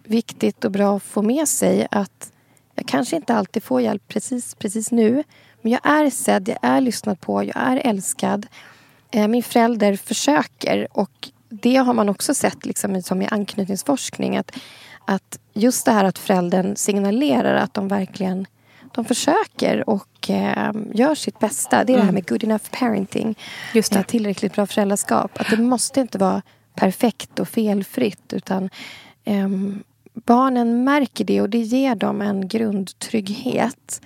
viktigt 0.03 0.65
och 0.65 0.71
bra 0.71 0.97
att 0.97 1.03
få 1.03 1.21
med 1.21 1.47
sig 1.47 1.87
att 1.91 2.31
jag 2.75 2.85
kanske 2.85 3.15
inte 3.15 3.35
alltid 3.35 3.63
får 3.63 3.81
hjälp 3.81 4.07
precis, 4.07 4.55
precis 4.55 4.91
nu. 4.91 5.23
Men 5.61 5.71
jag 5.71 5.81
är 5.83 6.09
sedd, 6.09 6.49
jag 6.49 6.57
är 6.61 6.81
lyssnad 6.81 7.21
på, 7.21 7.43
jag 7.43 7.57
är 7.57 7.81
älskad. 7.87 8.47
Eh, 9.11 9.27
min 9.27 9.43
förälder 9.43 9.95
försöker 9.95 10.87
och 10.91 11.29
det 11.49 11.75
har 11.75 11.93
man 11.93 12.09
också 12.09 12.33
sett 12.33 12.65
liksom, 12.65 13.01
som 13.01 13.21
i 13.21 13.27
anknytningsforskning. 13.31 14.37
Att, 14.37 14.51
att 15.05 15.39
just 15.53 15.85
det 15.85 15.91
här 15.91 16.03
att 16.03 16.17
föräldern 16.17 16.75
signalerar 16.75 17.55
att 17.55 17.73
de 17.73 17.87
verkligen 17.87 18.47
de 18.91 19.05
försöker 19.05 19.89
och 19.89 20.29
eh, 20.29 20.71
gör 20.93 21.15
sitt 21.15 21.39
bästa. 21.39 21.83
Det 21.83 21.93
är 21.93 21.95
mm. 21.95 21.99
det 21.99 22.03
här 22.03 22.03
mm. 22.03 22.15
med 22.15 22.27
good 22.27 22.43
enough 22.43 22.63
parenting. 22.71 23.35
Just 23.73 23.93
det. 23.93 23.99
Eh, 23.99 24.05
tillräckligt 24.05 24.53
bra 24.53 24.65
föräldraskap. 24.65 25.31
Att 25.39 25.49
det 25.49 25.57
måste 25.57 26.01
inte 26.01 26.17
vara 26.17 26.41
perfekt 26.75 27.39
och 27.39 27.47
felfritt. 27.47 28.33
Utan 28.33 28.69
eh, 29.23 29.49
barnen 30.13 30.83
märker 30.83 31.25
det 31.25 31.41
och 31.41 31.49
det 31.49 31.57
ger 31.57 31.95
dem 31.95 32.21
en 32.21 32.47
grundtrygghet 32.47 34.01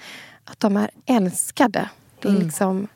att 0.46 0.60
de 0.60 0.78
är 0.78 0.90
älskade. 1.06 1.90
Det 2.20 2.28
är, 2.28 2.32
mm. 2.32 2.44
liksom, 2.44 2.88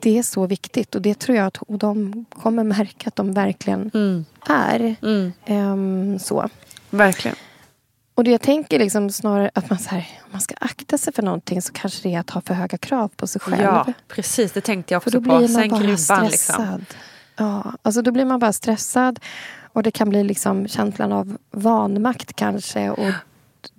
det 0.00 0.18
är 0.18 0.22
så 0.22 0.46
viktigt 0.46 0.94
och 0.94 1.02
det 1.02 1.18
tror 1.18 1.36
jag 1.36 1.46
att 1.46 1.58
de 1.68 2.24
kommer 2.30 2.64
märka 2.64 3.08
att 3.08 3.16
de 3.16 3.34
verkligen 3.34 3.90
mm. 3.94 4.24
är. 4.48 4.96
Um, 5.46 6.18
så. 6.18 6.48
Verkligen. 6.90 7.36
Och 8.14 8.24
det 8.24 8.30
jag 8.30 8.40
tänker 8.40 8.78
liksom 8.78 9.10
snarare 9.10 9.50
att 9.54 9.70
man, 9.70 9.78
så 9.78 9.90
här, 9.90 10.08
om 10.24 10.28
man 10.30 10.40
ska 10.40 10.54
akta 10.60 10.98
sig 10.98 11.12
för 11.12 11.22
någonting 11.22 11.62
så 11.62 11.72
kanske 11.72 12.08
det 12.08 12.14
är 12.14 12.20
att 12.20 12.30
ha 12.30 12.40
för 12.40 12.54
höga 12.54 12.78
krav 12.78 13.08
på 13.16 13.26
sig 13.26 13.40
själv. 13.40 13.62
Ja, 13.62 13.92
precis. 14.08 14.52
Det 14.52 14.60
tänkte 14.60 14.94
jag 14.94 14.98
också 14.98 15.10
för 15.10 15.18
då 15.18 15.30
på. 15.30 15.38
Blir 15.38 15.48
man 15.48 15.68
bara 15.68 15.80
liksom. 15.80 16.16
stressad. 16.16 16.30
Liksom. 16.30 16.84
Ja, 17.36 17.72
alltså 17.82 18.02
då 18.02 18.10
blir 18.10 18.24
man 18.24 18.40
bara 18.40 18.52
stressad. 18.52 19.20
Och 19.72 19.82
det 19.82 19.90
kan 19.90 20.08
bli 20.08 20.24
liksom 20.24 20.68
känslan 20.68 21.12
av 21.12 21.36
vanmakt 21.50 22.36
kanske. 22.36 22.90
Och 22.90 23.12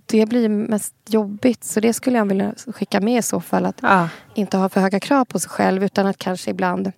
det 0.06 0.26
blir 0.26 0.50
mest 0.50 0.96
jobbigt. 1.08 1.64
Så 1.64 1.80
det 1.80 1.94
skulle 1.94 2.18
jag 2.18 2.26
vilja 2.26 2.54
skicka 2.76 3.00
med 3.00 3.20
i 3.20 3.22
så 3.22 3.42
fall. 3.42 3.66
Att 3.66 3.80
ja. 3.82 4.10
inte 4.36 4.58
ha 4.58 4.70
för 4.70 4.82
höga 4.82 5.00
krav 5.00 5.26
på 5.26 5.40
sig 5.40 5.50
själv 5.50 5.84
utan 5.84 6.06
att 6.08 6.18
kanske 6.18 6.52
ibland 6.52 6.92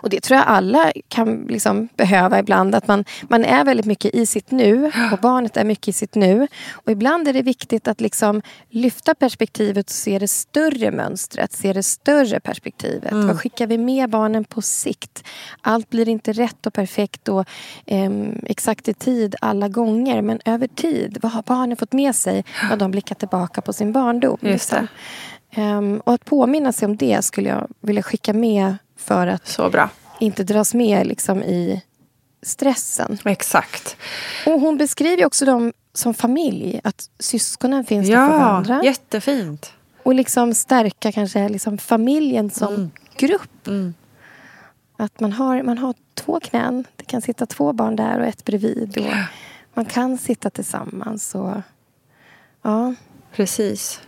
och 0.00 0.10
det 0.10 0.20
tror 0.20 0.38
jag 0.38 0.46
alla 0.46 0.92
kan 1.08 1.46
liksom 1.48 1.88
behöva 1.96 2.38
ibland. 2.38 2.74
Att 2.74 2.88
man, 2.88 3.04
man 3.22 3.44
är 3.44 3.64
väldigt 3.64 3.86
mycket 3.86 4.14
i 4.14 4.26
sitt 4.26 4.50
nu 4.50 4.86
och 5.12 5.18
barnet 5.18 5.56
är 5.56 5.64
mycket 5.64 5.88
i 5.88 5.92
sitt 5.92 6.14
nu. 6.14 6.48
Och 6.72 6.92
ibland 6.92 7.28
är 7.28 7.32
det 7.32 7.42
viktigt 7.42 7.88
att 7.88 8.00
liksom 8.00 8.42
lyfta 8.70 9.14
perspektivet 9.14 9.86
och 9.86 9.90
se 9.90 10.18
det 10.18 10.28
större 10.28 10.90
mönstret. 10.90 11.52
Se 11.52 11.72
det 11.72 11.82
större 11.82 12.40
perspektivet. 12.40 13.12
Mm. 13.12 13.26
Vad 13.26 13.40
skickar 13.40 13.66
vi 13.66 13.78
med 13.78 14.10
barnen 14.10 14.44
på 14.44 14.62
sikt? 14.62 15.24
Allt 15.60 15.90
blir 15.90 16.08
inte 16.08 16.32
rätt 16.32 16.66
och 16.66 16.74
perfekt 16.74 17.28
och 17.28 17.44
eh, 17.86 18.10
exakt 18.42 18.88
i 18.88 18.94
tid 18.94 19.34
alla 19.40 19.68
gånger. 19.68 20.22
Men 20.22 20.40
över 20.44 20.66
tid, 20.66 21.18
vad 21.22 21.32
har 21.32 21.42
barnen 21.42 21.76
fått 21.76 21.92
med 21.92 22.14
sig 22.14 22.44
när 22.70 22.76
de 22.76 22.90
blickar 22.90 23.14
tillbaka 23.14 23.60
på 23.60 23.72
sin 23.72 23.92
barndom? 23.92 24.38
Liksom. 24.40 24.86
Um, 25.56 26.00
och 26.00 26.14
att 26.14 26.24
påminna 26.24 26.72
sig 26.72 26.86
om 26.86 26.96
det 26.96 27.24
skulle 27.24 27.48
jag 27.48 27.68
vilja 27.80 28.02
skicka 28.02 28.32
med 28.32 28.76
för 28.98 29.26
att 29.26 29.58
inte 30.20 30.44
dras 30.44 30.74
med 30.74 31.06
liksom, 31.06 31.42
i 31.42 31.82
stressen. 32.42 33.18
Exakt. 33.24 33.96
Och 34.46 34.60
hon 34.60 34.76
beskriver 34.76 35.26
också 35.26 35.44
dem 35.44 35.72
som 35.92 36.14
familj. 36.14 36.80
Att 36.84 37.10
syskonen 37.18 37.84
finns 37.84 38.08
ja, 38.08 38.20
där 38.20 38.28
för 38.28 38.38
varandra. 38.38 38.80
Jättefint. 38.84 39.72
Och 40.02 40.14
liksom 40.14 40.54
stärka 40.54 41.12
kanske 41.12 41.48
liksom 41.48 41.78
familjen 41.78 42.50
som 42.50 42.74
mm. 42.74 42.90
grupp. 43.16 43.66
Mm. 43.66 43.94
Att 44.96 45.20
man 45.20 45.32
har, 45.32 45.62
man 45.62 45.78
har 45.78 45.94
två 46.14 46.40
knän. 46.40 46.84
Det 46.96 47.04
kan 47.04 47.22
sitta 47.22 47.46
två 47.46 47.72
barn 47.72 47.96
där 47.96 48.20
och 48.20 48.26
ett 48.26 48.44
bredvid. 48.44 48.98
Och 48.98 49.14
man 49.74 49.84
kan 49.84 50.18
sitta 50.18 50.50
tillsammans. 50.50 51.34
Och, 51.34 51.54
ja. 52.62 52.94
Precis. 53.38 54.00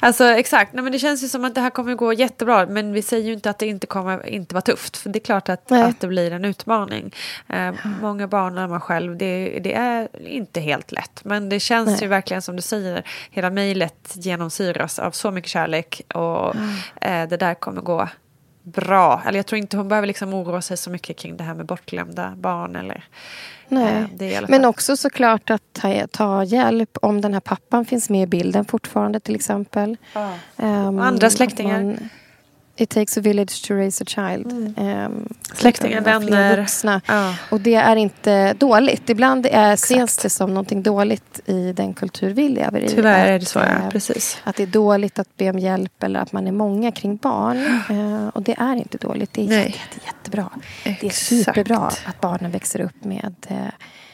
Alltså 0.00 0.24
exakt, 0.24 0.72
Nej, 0.72 0.82
men 0.82 0.92
det 0.92 0.98
känns 0.98 1.24
ju 1.24 1.28
som 1.28 1.44
att 1.44 1.54
det 1.54 1.60
här 1.60 1.70
kommer 1.70 1.94
gå 1.94 2.12
jättebra 2.12 2.66
men 2.66 2.92
vi 2.92 3.02
säger 3.02 3.26
ju 3.26 3.32
inte 3.32 3.50
att 3.50 3.58
det 3.58 3.66
inte 3.66 3.86
kommer 3.86 4.26
inte 4.26 4.54
vara 4.54 4.62
tufft. 4.62 4.96
För 4.96 5.10
det 5.10 5.18
är 5.18 5.20
klart 5.20 5.48
att, 5.48 5.72
att 5.72 6.00
det 6.00 6.06
blir 6.06 6.32
en 6.32 6.44
utmaning. 6.44 7.14
Eh, 7.48 7.72
många 8.00 8.28
barn 8.28 8.54
man 8.70 8.80
själv, 8.80 9.16
det, 9.16 9.58
det, 9.62 9.74
är 9.74 10.08
inte 10.26 10.60
helt 10.60 10.92
lätt. 10.92 11.24
Men 11.24 11.48
det 11.48 11.60
känns 11.60 11.88
Nej. 11.88 11.98
ju 12.00 12.06
verkligen 12.06 12.42
som 12.42 12.56
du 12.56 12.62
säger, 12.62 13.02
hela 13.30 13.50
mejlet 13.50 14.12
genomsyras 14.14 14.98
av 14.98 15.10
så 15.10 15.30
mycket 15.30 15.50
kärlek 15.50 16.02
och 16.14 16.54
eh, 17.00 17.28
det 17.28 17.36
där 17.36 17.54
kommer 17.54 17.82
gå 17.82 18.08
bra. 18.68 19.22
Eller 19.26 19.38
jag 19.38 19.46
tror 19.46 19.58
inte 19.58 19.76
hon 19.76 19.88
behöver 19.88 20.06
liksom 20.06 20.34
oroa 20.34 20.62
sig 20.62 20.76
så 20.76 20.90
mycket 20.90 21.16
kring 21.16 21.36
det 21.36 21.44
här 21.44 21.54
med 21.54 21.66
bortglömda 21.66 22.34
barn 22.36 22.76
eller 22.76 23.04
Nej. 23.68 24.06
Eh, 24.20 24.44
Men 24.48 24.64
också 24.64 24.96
såklart 24.96 25.50
att 25.50 25.62
ta, 25.72 26.06
ta, 26.06 26.44
hjälp 26.44 26.98
om 27.02 27.20
den 27.20 27.32
här 27.32 27.40
pappan 27.40 27.84
finns 27.84 28.10
med 28.10 28.22
i 28.22 28.26
bilden 28.26 28.64
fortfarande 28.64 29.20
till 29.20 29.34
exempel. 29.34 29.96
Ja. 30.14 30.32
Um, 30.56 30.98
Andra 30.98 31.30
släktingar. 31.30 31.82
Man, 31.82 32.08
It 32.80 32.90
takes 32.90 33.18
a 33.18 33.20
village 33.20 33.66
to 33.68 33.74
raise 33.74 34.04
a 34.04 34.06
child. 34.06 34.52
Mm. 34.52 35.06
Um, 35.06 35.28
Släktingar, 35.54 36.00
vänner. 36.00 36.56
Vuxna. 36.56 37.00
Ja. 37.06 37.34
Och 37.50 37.60
det 37.60 37.74
är 37.74 37.96
inte 37.96 38.52
dåligt. 38.52 39.10
Ibland 39.10 39.46
är, 39.46 39.72
ses 39.72 40.16
det 40.16 40.30
som 40.30 40.50
någonting 40.50 40.82
dåligt 40.82 41.40
i 41.46 41.72
den 41.72 41.94
kultur 41.94 42.30
vi 42.30 42.48
lever 42.48 42.80
i. 42.80 42.88
Tyvärr 42.88 43.22
att, 43.22 43.28
är 43.28 43.38
det 43.38 43.46
så, 43.46 43.58
ja. 43.58 43.64
Eh, 43.64 43.88
Precis. 43.88 44.38
Att 44.44 44.56
det 44.56 44.62
är 44.62 44.66
dåligt 44.66 45.18
att 45.18 45.36
be 45.36 45.50
om 45.50 45.58
hjälp 45.58 46.02
eller 46.02 46.20
att 46.20 46.32
man 46.32 46.46
är 46.46 46.52
många 46.52 46.92
kring 46.92 47.16
barn. 47.16 47.56
Uh, 47.90 48.28
och 48.34 48.42
det 48.42 48.54
är 48.58 48.76
inte 48.76 48.98
dåligt. 48.98 49.32
Det 49.32 49.42
är 49.42 49.48
Nej. 49.48 49.64
jätte, 49.66 50.06
jättebra. 50.06 50.50
Exakt. 50.84 51.00
Det 51.00 51.06
är 51.06 51.44
superbra 51.44 51.90
att 52.04 52.20
barnen 52.20 52.50
växer 52.50 52.80
upp 52.80 53.04
med 53.04 53.34
uh, 53.50 53.56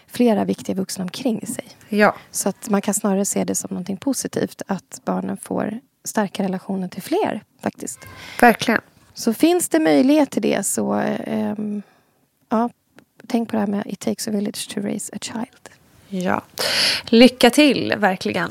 flera 0.07 0.45
viktiga 0.45 0.77
vuxna 0.77 1.05
omkring 1.05 1.47
sig. 1.47 1.65
Ja. 1.89 2.15
Så 2.31 2.49
att 2.49 2.71
man 2.71 2.83
kan 2.83 2.95
snarare 2.95 3.25
se 3.25 3.45
det 3.45 3.55
som 3.55 3.69
någonting 3.71 3.97
positivt 3.97 4.63
att 4.67 5.01
barnen 5.05 5.37
får 5.37 5.81
starka 6.05 6.43
relationer 6.43 6.89
till 6.89 7.03
fler 7.03 7.43
faktiskt. 7.63 7.99
Verkligen. 8.41 8.81
Så 9.15 9.35
finns 9.35 9.69
det 9.69 9.79
möjlighet 9.79 10.31
till 10.31 10.43
det 10.43 10.67
så 10.67 10.95
um, 11.27 11.83
ja, 12.49 12.71
tänk 13.27 13.49
på 13.49 13.57
det 13.57 13.61
här 13.61 13.67
med 13.67 13.83
It 13.87 14.01
takes 14.01 14.29
a 14.29 14.31
village 14.31 14.69
to 14.75 14.81
raise 14.81 15.17
a 15.17 15.19
child. 15.21 15.69
Ja. 16.09 16.43
Lycka 17.05 17.51
till, 17.51 17.95
verkligen. 17.99 18.51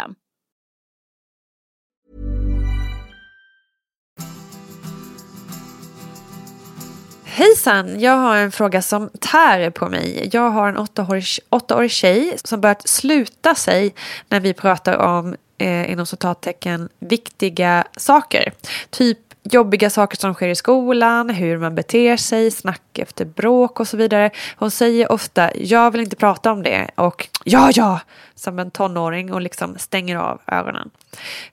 Hejsan! 7.33 7.99
Jag 7.99 8.17
har 8.17 8.37
en 8.37 8.51
fråga 8.51 8.81
som 8.81 9.09
tär 9.09 9.69
på 9.69 9.89
mig. 9.89 10.29
Jag 10.33 10.49
har 10.49 10.69
en 10.69 10.77
åttaårig, 10.77 11.25
åttaårig 11.49 11.91
tjej 11.91 12.37
som 12.43 12.61
börjat 12.61 12.87
sluta 12.87 13.55
sig 13.55 13.93
när 14.29 14.39
vi 14.39 14.53
pratar 14.53 14.97
om 14.97 15.35
eh, 15.57 15.91
inom 15.91 16.05
citattecken 16.05 16.89
viktiga 16.99 17.83
saker. 17.97 18.53
Typ 18.89 19.30
jobbiga 19.43 19.89
saker 19.89 20.17
som 20.17 20.33
sker 20.33 20.47
i 20.47 20.55
skolan, 20.55 21.29
hur 21.29 21.57
man 21.57 21.75
beter 21.75 22.17
sig, 22.17 22.51
snack 22.51 22.99
efter 22.99 23.25
bråk 23.25 23.79
och 23.79 23.87
så 23.87 23.97
vidare. 23.97 24.29
Hon 24.55 24.71
säger 24.71 25.11
ofta 25.11 25.57
jag 25.57 25.91
vill 25.91 26.01
inte 26.01 26.15
prata 26.15 26.51
om 26.51 26.63
det 26.63 26.89
och 26.95 27.27
ja, 27.43 27.71
ja, 27.73 27.99
som 28.35 28.59
en 28.59 28.71
tonåring 28.71 29.33
och 29.33 29.41
liksom 29.41 29.77
stänger 29.77 30.17
av 30.17 30.41
ögonen. 30.47 30.89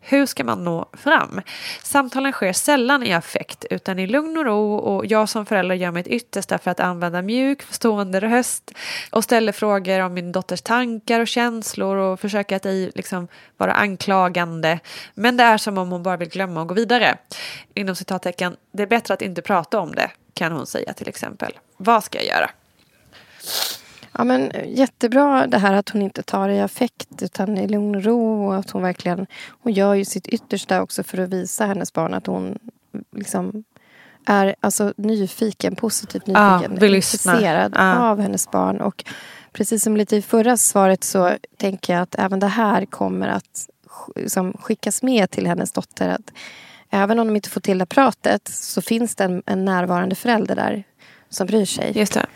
Hur 0.01 0.27
ska 0.27 0.45
man 0.45 0.65
nå 0.65 0.89
fram? 0.93 1.41
Samtalen 1.83 2.33
sker 2.33 2.53
sällan 2.53 3.03
i 3.03 3.13
affekt 3.13 3.65
utan 3.71 3.99
i 3.99 4.07
lugn 4.07 4.39
och 4.39 4.45
ro 4.45 4.75
och 4.75 5.07
jag 5.07 5.29
som 5.29 5.47
förälder 5.47 5.75
gör 5.75 5.91
mitt 5.91 6.07
yttersta 6.07 6.59
för 6.59 6.71
att 6.71 6.81
använda 6.81 7.23
mjuk, 7.23 7.63
förstående 7.63 8.21
röst 8.21 8.73
och 9.11 9.25
ställer 9.25 9.53
frågor 9.53 10.01
om 10.01 10.15
min 10.15 10.33
dotters 10.33 10.63
tankar 10.63 11.21
och 11.21 11.29
känslor 11.29 11.97
och 11.97 12.21
försöker 12.21 12.57
att 12.57 12.67
ej 12.67 12.91
liksom 12.95 13.29
vara 13.57 13.73
anklagande. 13.73 14.81
Men 15.15 15.37
det 15.37 15.45
är 15.45 15.59
som 15.59 15.79
om 15.79 15.91
hon 15.93 16.03
bara 16.03 16.17
vill 16.17 16.29
glömma 16.29 16.61
och 16.61 16.69
gå 16.69 16.75
vidare. 16.75 17.19
Inom 17.75 17.97
citattecken, 17.97 18.57
det 18.73 18.83
är 18.83 18.87
bättre 18.87 19.15
att 19.15 19.23
inte 19.23 19.43
prata 19.43 19.81
om 19.81 19.95
det 19.95 20.11
kan 20.35 20.53
hon 20.53 20.67
säga 20.67 20.93
till 20.93 21.09
exempel. 21.09 21.53
Vad 21.77 22.05
ska 22.05 22.19
jag 22.19 22.27
göra? 22.27 22.51
Ja, 24.19 24.25
men 24.25 24.51
jättebra 24.67 25.47
det 25.47 25.59
här 25.59 25.75
att 25.75 25.89
hon 25.89 26.03
inte 26.03 26.23
tar 26.23 26.49
det 26.49 26.55
i 26.55 26.61
affekt 26.61 27.23
utan 27.23 27.59
i 27.59 27.69
lugn 27.69 27.95
och 27.97 28.05
ro. 28.05 28.47
Och 28.47 28.57
att 28.57 28.71
hon 28.71 28.83
verkligen 28.83 29.27
hon 29.63 29.73
gör 29.73 29.95
ju 29.95 30.05
sitt 30.05 30.27
yttersta 30.27 30.83
också 30.83 31.03
för 31.03 31.19
att 31.19 31.29
visa 31.29 31.67
hennes 31.67 31.93
barn 31.93 32.15
att 32.15 32.27
hon 32.27 32.59
liksom 33.17 33.65
är 34.27 34.55
alltså, 34.61 34.93
nyfiken, 34.97 35.77
positivt 35.77 36.27
nyfiken, 36.27 36.79
Ja, 36.81 36.87
intresserad. 37.35 37.73
Ja. 37.77 37.99
av 38.11 38.21
hennes 38.21 38.51
barn. 38.51 38.81
Och 38.81 39.05
precis 39.53 39.83
som 39.83 39.97
lite 39.97 40.17
i 40.17 40.23
förra 40.23 40.57
svaret 40.57 41.05
så 41.05 41.37
tänker 41.57 41.93
jag 41.93 42.03
att 42.03 42.15
även 42.19 42.41
det 42.41 42.47
här 42.47 42.87
kommer 42.87 43.29
att 43.29 43.69
sk- 43.89 44.29
som 44.29 44.53
skickas 44.53 45.03
med 45.03 45.31
till 45.31 45.47
hennes 45.47 45.73
dotter. 45.73 46.09
Att 46.09 46.33
även 46.91 47.19
om 47.19 47.27
de 47.27 47.37
inte 47.37 47.51
får 47.51 47.61
till 47.61 47.79
det 47.79 47.87
pratet 47.87 48.49
så 48.49 48.83
finns 48.83 49.15
det 49.15 49.25
en, 49.25 49.43
en 49.47 49.65
närvarande 49.65 50.15
förälder 50.15 50.57
där 50.57 50.85
som 51.29 51.47
bryr 51.47 51.65
sig. 51.65 51.93
Just 51.99 52.15
det. 52.15 52.27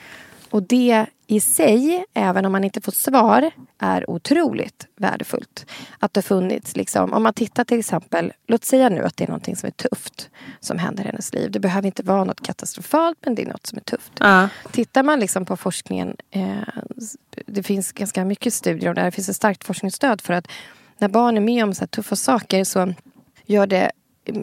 Och 0.50 0.62
det 0.62 1.06
i 1.32 1.40
sig, 1.40 2.04
även 2.14 2.44
om 2.44 2.52
man 2.52 2.64
inte 2.64 2.80
får 2.80 2.92
svar, 2.92 3.50
är 3.78 4.10
otroligt 4.10 4.86
värdefullt. 4.96 5.66
Att 5.98 6.14
det 6.14 6.22
funnits, 6.22 6.76
liksom, 6.76 7.12
om 7.12 7.22
man 7.22 7.34
tittar 7.34 7.64
till 7.64 7.78
exempel, 7.78 8.32
låt 8.46 8.64
säga 8.64 8.88
nu 8.88 9.04
att 9.04 9.16
det 9.16 9.24
är 9.24 9.28
någonting 9.28 9.56
som 9.56 9.66
är 9.66 9.70
tufft 9.70 10.30
som 10.60 10.78
händer 10.78 11.04
i 11.04 11.06
hennes 11.06 11.34
liv. 11.34 11.50
Det 11.50 11.60
behöver 11.60 11.86
inte 11.86 12.02
vara 12.02 12.24
något 12.24 12.40
katastrofalt, 12.40 13.18
men 13.24 13.34
det 13.34 13.42
är 13.42 13.46
något 13.46 13.66
som 13.66 13.78
är 13.78 13.82
tufft. 13.82 14.12
Ja. 14.18 14.48
Tittar 14.72 15.02
man 15.02 15.20
liksom 15.20 15.44
på 15.44 15.56
forskningen, 15.56 16.16
eh, 16.30 16.56
det 17.46 17.62
finns 17.62 17.92
ganska 17.92 18.24
mycket 18.24 18.54
studier 18.54 18.88
om 18.88 18.94
det 18.94 19.00
här, 19.00 19.06
det 19.06 19.14
finns 19.14 19.28
ett 19.28 19.36
starkt 19.36 19.64
forskningsstöd 19.64 20.20
för 20.20 20.34
att 20.34 20.48
när 20.98 21.08
barn 21.08 21.36
är 21.36 21.40
med 21.40 21.64
om 21.64 21.74
så 21.74 21.86
tuffa 21.86 22.16
saker 22.16 22.64
så 22.64 22.94
gör 23.46 23.66
det, 23.66 23.92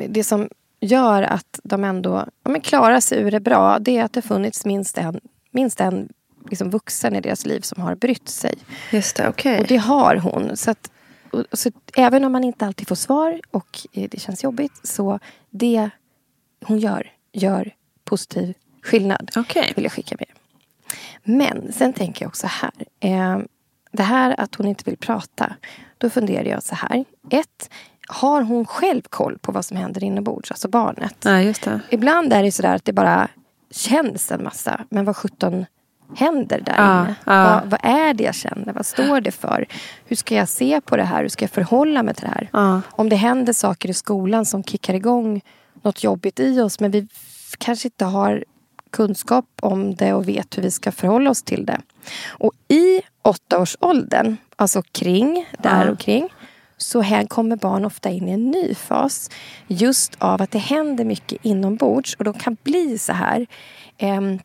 det 0.10 0.24
som 0.24 0.50
gör 0.80 1.24
att 1.24 1.60
de 1.64 1.84
ändå 1.84 2.26
ja, 2.44 2.52
men 2.52 2.62
klarar 2.62 3.00
sig 3.00 3.22
ur 3.22 3.32
det 3.32 3.40
bra, 3.40 3.80
det 3.80 3.98
är 3.98 4.04
att 4.04 4.14
det 4.14 4.22
funnits 4.22 4.66
minst 4.66 4.98
en, 4.98 5.20
minst 5.52 5.82
en 5.82 6.10
liksom 6.50 6.70
vuxen 6.70 7.16
i 7.16 7.22
deras 7.22 7.46
liv 7.46 7.62
som 7.62 7.82
har 7.84 7.96
brytt 7.96 8.30
sig. 8.30 8.56
Just 8.92 9.16
det, 9.16 9.30
okej. 9.30 9.60
Och 9.60 9.68
det 9.68 9.78
har 9.78 10.16
hon. 10.16 10.58
Så, 10.58 10.72
att, 10.72 10.92
och, 11.32 11.46
så 11.54 11.72
även 11.96 12.26
om 12.26 12.32
man 12.32 12.44
inte 12.44 12.66
alltid 12.66 12.88
får 12.88 12.96
svar 12.96 13.42
och 13.52 13.80
eh, 13.92 14.10
det 14.12 14.20
känns 14.20 14.44
jobbigt 14.44 14.80
så 14.84 15.20
det 15.50 15.90
hon 16.66 16.80
gör, 16.80 17.12
gör 17.34 17.74
positiv 18.04 18.54
skillnad. 18.82 19.32
Okej. 19.36 19.74
Vill 19.76 19.84
jag 19.86 19.92
skicka 19.92 20.16
med. 20.20 20.28
Men 21.24 21.74
sen 21.74 21.94
tänker 21.94 22.26
jag 22.26 22.30
också 22.30 22.48
här. 22.48 22.72
Eh, 23.00 23.40
det 23.92 24.04
här 24.04 24.40
att 24.40 24.56
hon 24.56 24.68
inte 24.68 24.84
vill 24.86 24.98
prata. 24.98 25.56
Då 25.98 26.10
funderar 26.10 26.46
jag 26.46 26.64
så 26.64 26.76
här. 26.76 27.06
Ett, 27.30 27.70
har 28.08 28.42
hon 28.42 28.66
själv 28.66 29.02
koll 29.02 29.38
på 29.42 29.52
vad 29.52 29.66
som 29.66 29.78
händer 29.78 30.04
inombords? 30.04 30.52
Alltså 30.52 30.68
barnet. 30.68 31.16
Ja. 31.66 31.80
Ibland 31.90 32.34
är 32.34 32.44
det 32.44 32.52
sådär 32.52 32.76
att 32.76 32.86
det 32.86 32.94
bara 32.94 33.30
känns 33.72 34.32
en 34.32 34.44
massa. 34.44 34.86
Men 34.90 35.06
vad 35.06 35.18
sjutton 35.18 35.66
händer 36.16 36.62
där 36.62 36.74
inne? 36.74 37.16
ja. 37.26 37.44
Vad, 37.44 37.70
vad 37.70 37.80
är 37.84 38.14
det 38.14 38.24
jag 38.24 38.36
känner? 38.36 38.74
Vad 38.74 38.86
står 38.86 39.22
det 39.22 39.32
för? 39.32 39.66
Hur 40.06 40.16
ska 40.16 40.36
jag 40.36 40.50
se 40.50 40.82
på 40.82 40.98
det 40.98 41.04
här? 41.04 41.22
Hur 41.22 41.30
ska 41.30 41.44
jag 41.44 41.52
förhålla 41.52 42.04
mig 42.04 42.14
till 42.14 42.26
det 42.26 42.34
här? 42.34 42.50
Ja. 42.54 42.82
Om 42.92 43.10
det 43.10 43.16
händer 43.16 43.54
saker 43.54 43.90
i 43.90 43.94
skolan 43.94 44.46
som 44.46 44.64
kickar 44.64 44.94
igång 44.94 45.42
något 45.82 46.04
jobbigt 46.04 46.40
i 46.40 46.62
oss 46.62 46.80
men 46.80 46.92
vi 46.92 47.08
kanske 47.58 47.88
inte 47.88 48.06
har 48.06 48.44
kunskap 48.92 49.46
om 49.62 49.96
det 49.96 50.14
och 50.14 50.28
vet 50.28 50.58
hur 50.58 50.64
vi 50.64 50.72
ska 50.72 50.92
förhålla 50.92 51.30
oss 51.30 51.44
till 51.44 51.66
det. 51.66 51.82
Och 52.28 52.54
i 52.68 53.02
åttaårsåldern, 53.22 54.38
alltså 54.56 54.82
kring, 54.82 55.50
där 55.58 55.90
och 55.90 56.00
kring 56.00 56.30
så 56.82 57.02
här 57.02 57.26
kommer 57.26 57.56
barn 57.56 57.86
ofta 57.86 58.10
in 58.10 58.28
i 58.28 58.32
en 58.32 58.52
ny 58.52 58.76
fas. 58.76 59.30
Just 59.68 60.16
av 60.20 60.42
att 60.42 60.52
det 60.52 60.60
händer 60.60 61.06
mycket 61.06 61.46
inombords 61.46 62.16
och 62.16 62.24
de 62.24 62.34
kan 62.34 62.58
bli 62.64 62.98
så 62.98 63.14
här. 63.14 63.48
Ehm, 63.98 64.40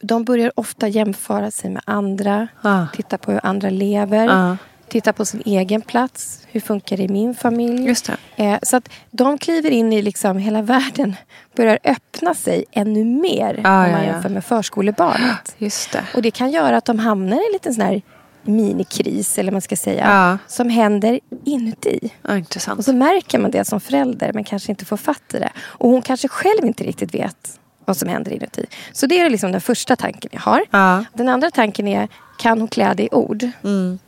de 0.00 0.24
börjar 0.24 0.52
ofta 0.54 0.88
jämföra 0.88 1.50
sig 1.50 1.70
med 1.70 1.82
andra, 1.86 2.48
Ja. 2.62 2.86
titta 2.94 3.18
på 3.18 3.32
hur 3.32 3.40
andra 3.46 3.70
lever, 3.70 4.24
Ja. 4.26 4.56
titta 4.88 5.12
på 5.12 5.24
sin 5.24 5.42
egen 5.44 5.80
plats. 5.80 6.46
Hur 6.50 6.60
funkar 6.60 6.96
det 6.96 7.02
i 7.02 7.08
min 7.08 7.34
familj? 7.34 7.86
Just. 7.86 8.10
Eh, 8.36 8.58
så 8.62 8.76
att 8.76 8.88
de 9.10 9.38
kliver 9.38 9.70
in 9.70 9.92
i 9.92 10.02
liksom 10.02 10.38
hela 10.38 10.62
världen, 10.62 11.16
börjar 11.56 11.78
öppna 11.84 12.34
sig 12.34 12.64
ännu 12.72 13.04
mer 13.04 13.60
Ja, 13.64 13.84
om 13.86 13.92
man 13.92 14.04
jämför 14.04 14.28
med 14.28 14.44
förskolebarnet. 14.44 15.54
Just 15.58 15.92
det. 15.92 16.04
Och 16.14 16.22
det 16.22 16.30
kan 16.30 16.50
göra 16.50 16.76
att 16.76 16.84
de 16.84 16.98
hamnar 16.98 17.36
i 17.36 17.46
en 17.46 17.52
liten 17.52 17.74
sån 17.74 17.84
här 17.84 18.02
minikris, 18.42 19.38
eller 19.38 19.52
man 19.52 19.60
ska 19.60 19.76
säga, 19.76 20.04
Ja. 20.08 20.38
som 20.46 20.70
händer 20.70 21.20
inuti. 21.44 22.10
Ja, 22.22 22.36
intressant. 22.36 22.78
Och 22.78 22.84
så 22.84 22.92
märker 22.92 23.38
man 23.38 23.50
det 23.50 23.64
som 23.64 23.80
förälder, 23.80 24.32
men 24.32 24.44
kanske 24.44 24.72
inte 24.72 24.84
får 24.84 24.96
fatt 24.96 25.34
i 25.34 25.38
det. 25.38 25.50
Och 25.60 25.90
hon 25.90 26.02
kanske 26.02 26.28
själv 26.28 26.64
inte 26.64 26.84
riktigt 26.84 27.14
vet 27.14 27.58
vad 27.90 27.96
som 27.96 28.08
händer 28.08 28.32
inuti. 28.32 28.66
Så 28.92 29.06
det 29.06 29.20
är 29.20 29.30
liksom 29.30 29.52
den 29.52 29.60
första 29.60 29.96
tanken 29.96 30.30
jag 30.32 30.40
har. 30.40 30.62
Ja. 30.70 31.04
Den 31.14 31.28
andra 31.28 31.50
tanken 31.50 31.88
är, 31.88 32.08
kan 32.38 32.58
hon 32.58 32.68
klä 32.68 32.94
det 32.94 33.02
i 33.02 33.08
ord? 33.12 33.48
Mm. 33.64 33.98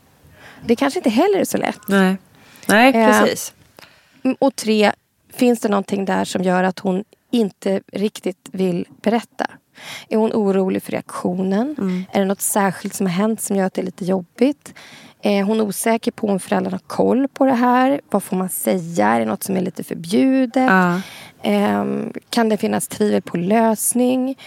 Det 0.66 0.76
kanske 0.76 0.98
inte 0.98 1.10
heller 1.10 1.38
är 1.38 1.44
så 1.44 1.58
lätt. 1.58 1.80
Nej. 1.88 2.16
Nej, 2.66 2.94
Eh, 2.96 3.20
precis. 3.20 3.54
Mm, 4.24 4.36
Och 4.40 4.56
tre, 4.56 4.92
finns 5.32 5.60
det 5.60 5.68
någonting 5.68 6.04
där 6.04 6.24
som 6.24 6.42
gör 6.42 6.64
att 6.64 6.78
hon 6.78 7.04
inte 7.30 7.80
riktigt 7.92 8.48
vill 8.52 8.86
berätta? 9.02 9.46
Är 10.08 10.16
hon 10.16 10.32
orolig 10.32 10.82
för 10.82 10.92
reaktionen? 10.92 11.74
Mm. 11.78 12.04
Är 12.12 12.20
det 12.20 12.26
något 12.26 12.40
särskilt 12.40 12.94
som 12.94 13.06
har 13.06 13.12
hänt 13.14 13.40
som 13.40 13.56
gör 13.56 13.66
att 13.66 13.74
det 13.74 13.80
är 13.80 13.84
lite 13.84 14.04
jobbigt? 14.04 14.74
Är 15.24 15.42
hon 15.42 15.60
osäker 15.60 16.10
på 16.12 16.26
om 16.28 16.40
föräldrarna 16.40 16.74
har 16.74 16.96
koll 16.96 17.28
på 17.28 17.46
det 17.46 17.52
här? 17.54 18.00
Vad 18.10 18.22
får 18.22 18.36
man 18.36 18.48
säga? 18.48 19.08
Är 19.08 19.20
det 19.20 19.26
något 19.26 19.42
som 19.42 19.56
är 19.56 19.60
lite 19.60 19.84
förbjudet? 19.84 20.62
Ja. 20.70 21.00
Ehm, 21.42 22.12
kan 22.30 22.48
det 22.48 22.56
finnas 22.56 22.88
tvivel 22.88 23.22
på 23.22 23.36
lösning? 23.36 24.38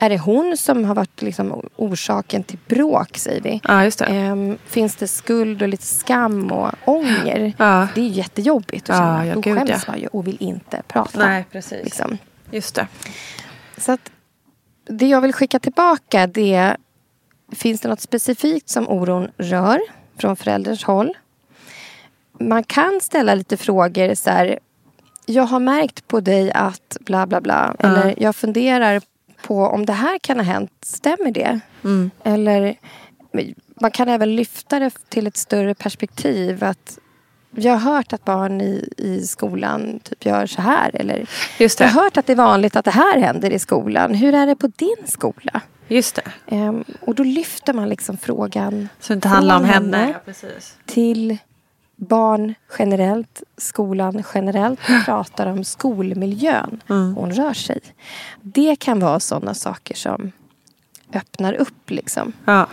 Är 0.00 0.08
det 0.10 0.18
hon 0.18 0.56
som 0.56 0.84
har 0.84 0.94
varit 0.94 1.22
liksom 1.22 1.68
orsaken 1.76 2.42
till 2.44 2.58
bråk, 2.68 3.16
säger 3.18 3.40
vi? 3.40 3.60
ja, 3.64 3.84
just 3.84 3.98
det. 3.98 4.04
Ehm, 4.04 4.58
finns 4.66 4.96
det 4.96 5.08
skuld 5.08 5.62
och 5.62 5.68
lite 5.68 5.86
skam 5.86 6.52
och 6.52 6.70
ånger? 6.84 7.52
Ja. 7.58 7.88
Det 7.94 8.00
är 8.00 8.08
jättejobbigt 8.08 8.90
att 8.90 8.96
Ja, 8.96 9.02
känna. 9.02 9.26
ja, 9.26 9.34
Då 9.34 9.40
gud, 9.40 9.56
skäms 9.58 9.70
ja. 9.70 9.78
man 9.92 10.00
ju 10.00 10.06
och 10.06 10.26
vill 10.26 10.36
inte 10.40 10.82
prata. 10.88 11.18
Nej, 11.18 11.44
precis. 11.52 11.84
Liksom. 11.84 12.18
Just 12.50 12.74
det. 12.74 12.86
Så 13.78 13.92
att 13.92 14.10
det 14.88 15.06
jag 15.08 15.20
vill 15.20 15.32
skicka 15.32 15.58
tillbaka 15.58 16.26
det 16.26 16.54
är, 16.54 16.76
Finns 17.52 17.80
det 17.80 17.88
något 17.88 18.00
specifikt 18.00 18.68
som 18.68 18.88
oron 18.88 19.28
rör 19.36 19.80
från 20.18 20.36
förälderns 20.36 20.84
håll? 20.84 21.16
Man 22.40 22.64
kan 22.64 23.00
ställa 23.02 23.34
lite 23.34 23.56
frågor 23.56 24.14
så 24.14 24.30
här. 24.30 24.58
Jag 25.26 25.42
har 25.42 25.60
märkt 25.60 26.08
på 26.08 26.20
dig 26.20 26.52
att 26.52 26.96
bla 27.00 27.26
bla 27.26 27.40
bla. 27.40 27.74
Eller 27.78 28.14
jag 28.18 28.36
funderar 28.36 29.02
på 29.42 29.60
om 29.60 29.86
det 29.86 29.92
här 29.92 30.18
kan 30.18 30.36
ha 30.36 30.44
hänt. 30.44 30.72
Stämmer 30.82 31.30
det? 31.30 31.60
Mm. 31.84 32.10
Eller 32.24 32.76
man 33.80 33.90
kan 33.90 34.08
även 34.08 34.36
lyfta 34.36 34.78
det 34.78 34.90
till 35.08 35.26
ett 35.26 35.36
större 35.36 35.74
perspektiv. 35.74 36.64
att 36.64 36.98
Jag 37.50 37.72
har 37.72 37.94
hört 37.94 38.12
att 38.12 38.24
barn 38.24 38.60
i, 38.60 38.88
i 38.96 39.26
skolan 39.26 40.00
typ 40.02 40.26
gör 40.26 40.46
så 40.46 40.62
här. 40.62 40.90
Eller 40.94 41.26
jag 41.58 41.88
har 41.88 42.02
hört 42.02 42.16
att 42.16 42.26
det 42.26 42.32
är 42.32 42.36
vanligt 42.36 42.76
att 42.76 42.84
det 42.84 42.90
här 42.90 43.20
händer 43.20 43.50
i 43.50 43.58
skolan. 43.58 44.14
Hur 44.14 44.34
är 44.34 44.46
det 44.46 44.56
på 44.56 44.66
din 44.66 45.06
skola? 45.06 45.60
Just 45.94 46.14
det. 46.14 46.32
Ehm, 46.46 46.84
och 47.00 47.14
då 47.14 47.22
lyfter 47.22 47.72
man 47.72 47.88
liksom 47.88 48.16
frågan 48.16 48.88
Så 49.00 49.12
det 49.12 49.14
inte 49.14 49.28
handlar 49.28 49.56
om 49.56 49.64
henne. 49.64 49.96
henne. 49.96 50.14
Ja, 50.26 50.48
till 50.86 51.36
barn 51.96 52.54
generellt, 52.78 53.42
skolan 53.56 54.22
generellt. 54.34 54.80
Vi 54.88 55.02
pratar 55.04 55.46
om 55.46 55.64
skolmiljön 55.64 56.80
Mm. 56.88 57.14
hon 57.14 57.32
rör 57.32 57.52
sig. 57.54 57.80
Det 58.42 58.76
kan 58.76 59.00
vara 59.00 59.20
sådana 59.20 59.54
saker 59.54 59.94
som 59.94 60.32
öppnar 61.12 61.52
upp. 61.54 61.90
Liksom. 61.90 62.32
Ja. 62.44 62.66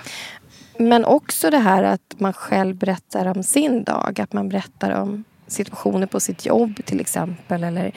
Men 0.79 1.05
också 1.05 1.49
det 1.49 1.57
här 1.57 1.84
att 1.84 2.15
man 2.17 2.34
själv 2.34 2.75
berättar 2.75 3.25
om 3.38 3.43
sin 3.43 3.84
dag. 3.84 4.19
Att 4.21 4.34
man 4.34 4.49
berättar 4.49 4.91
om 5.01 5.23
situationer 5.47 6.07
på 6.07 6.19
sitt 6.19 6.45
jobb 6.45 6.86
till 6.86 6.99
exempel. 6.99 7.63
Eller, 7.63 7.91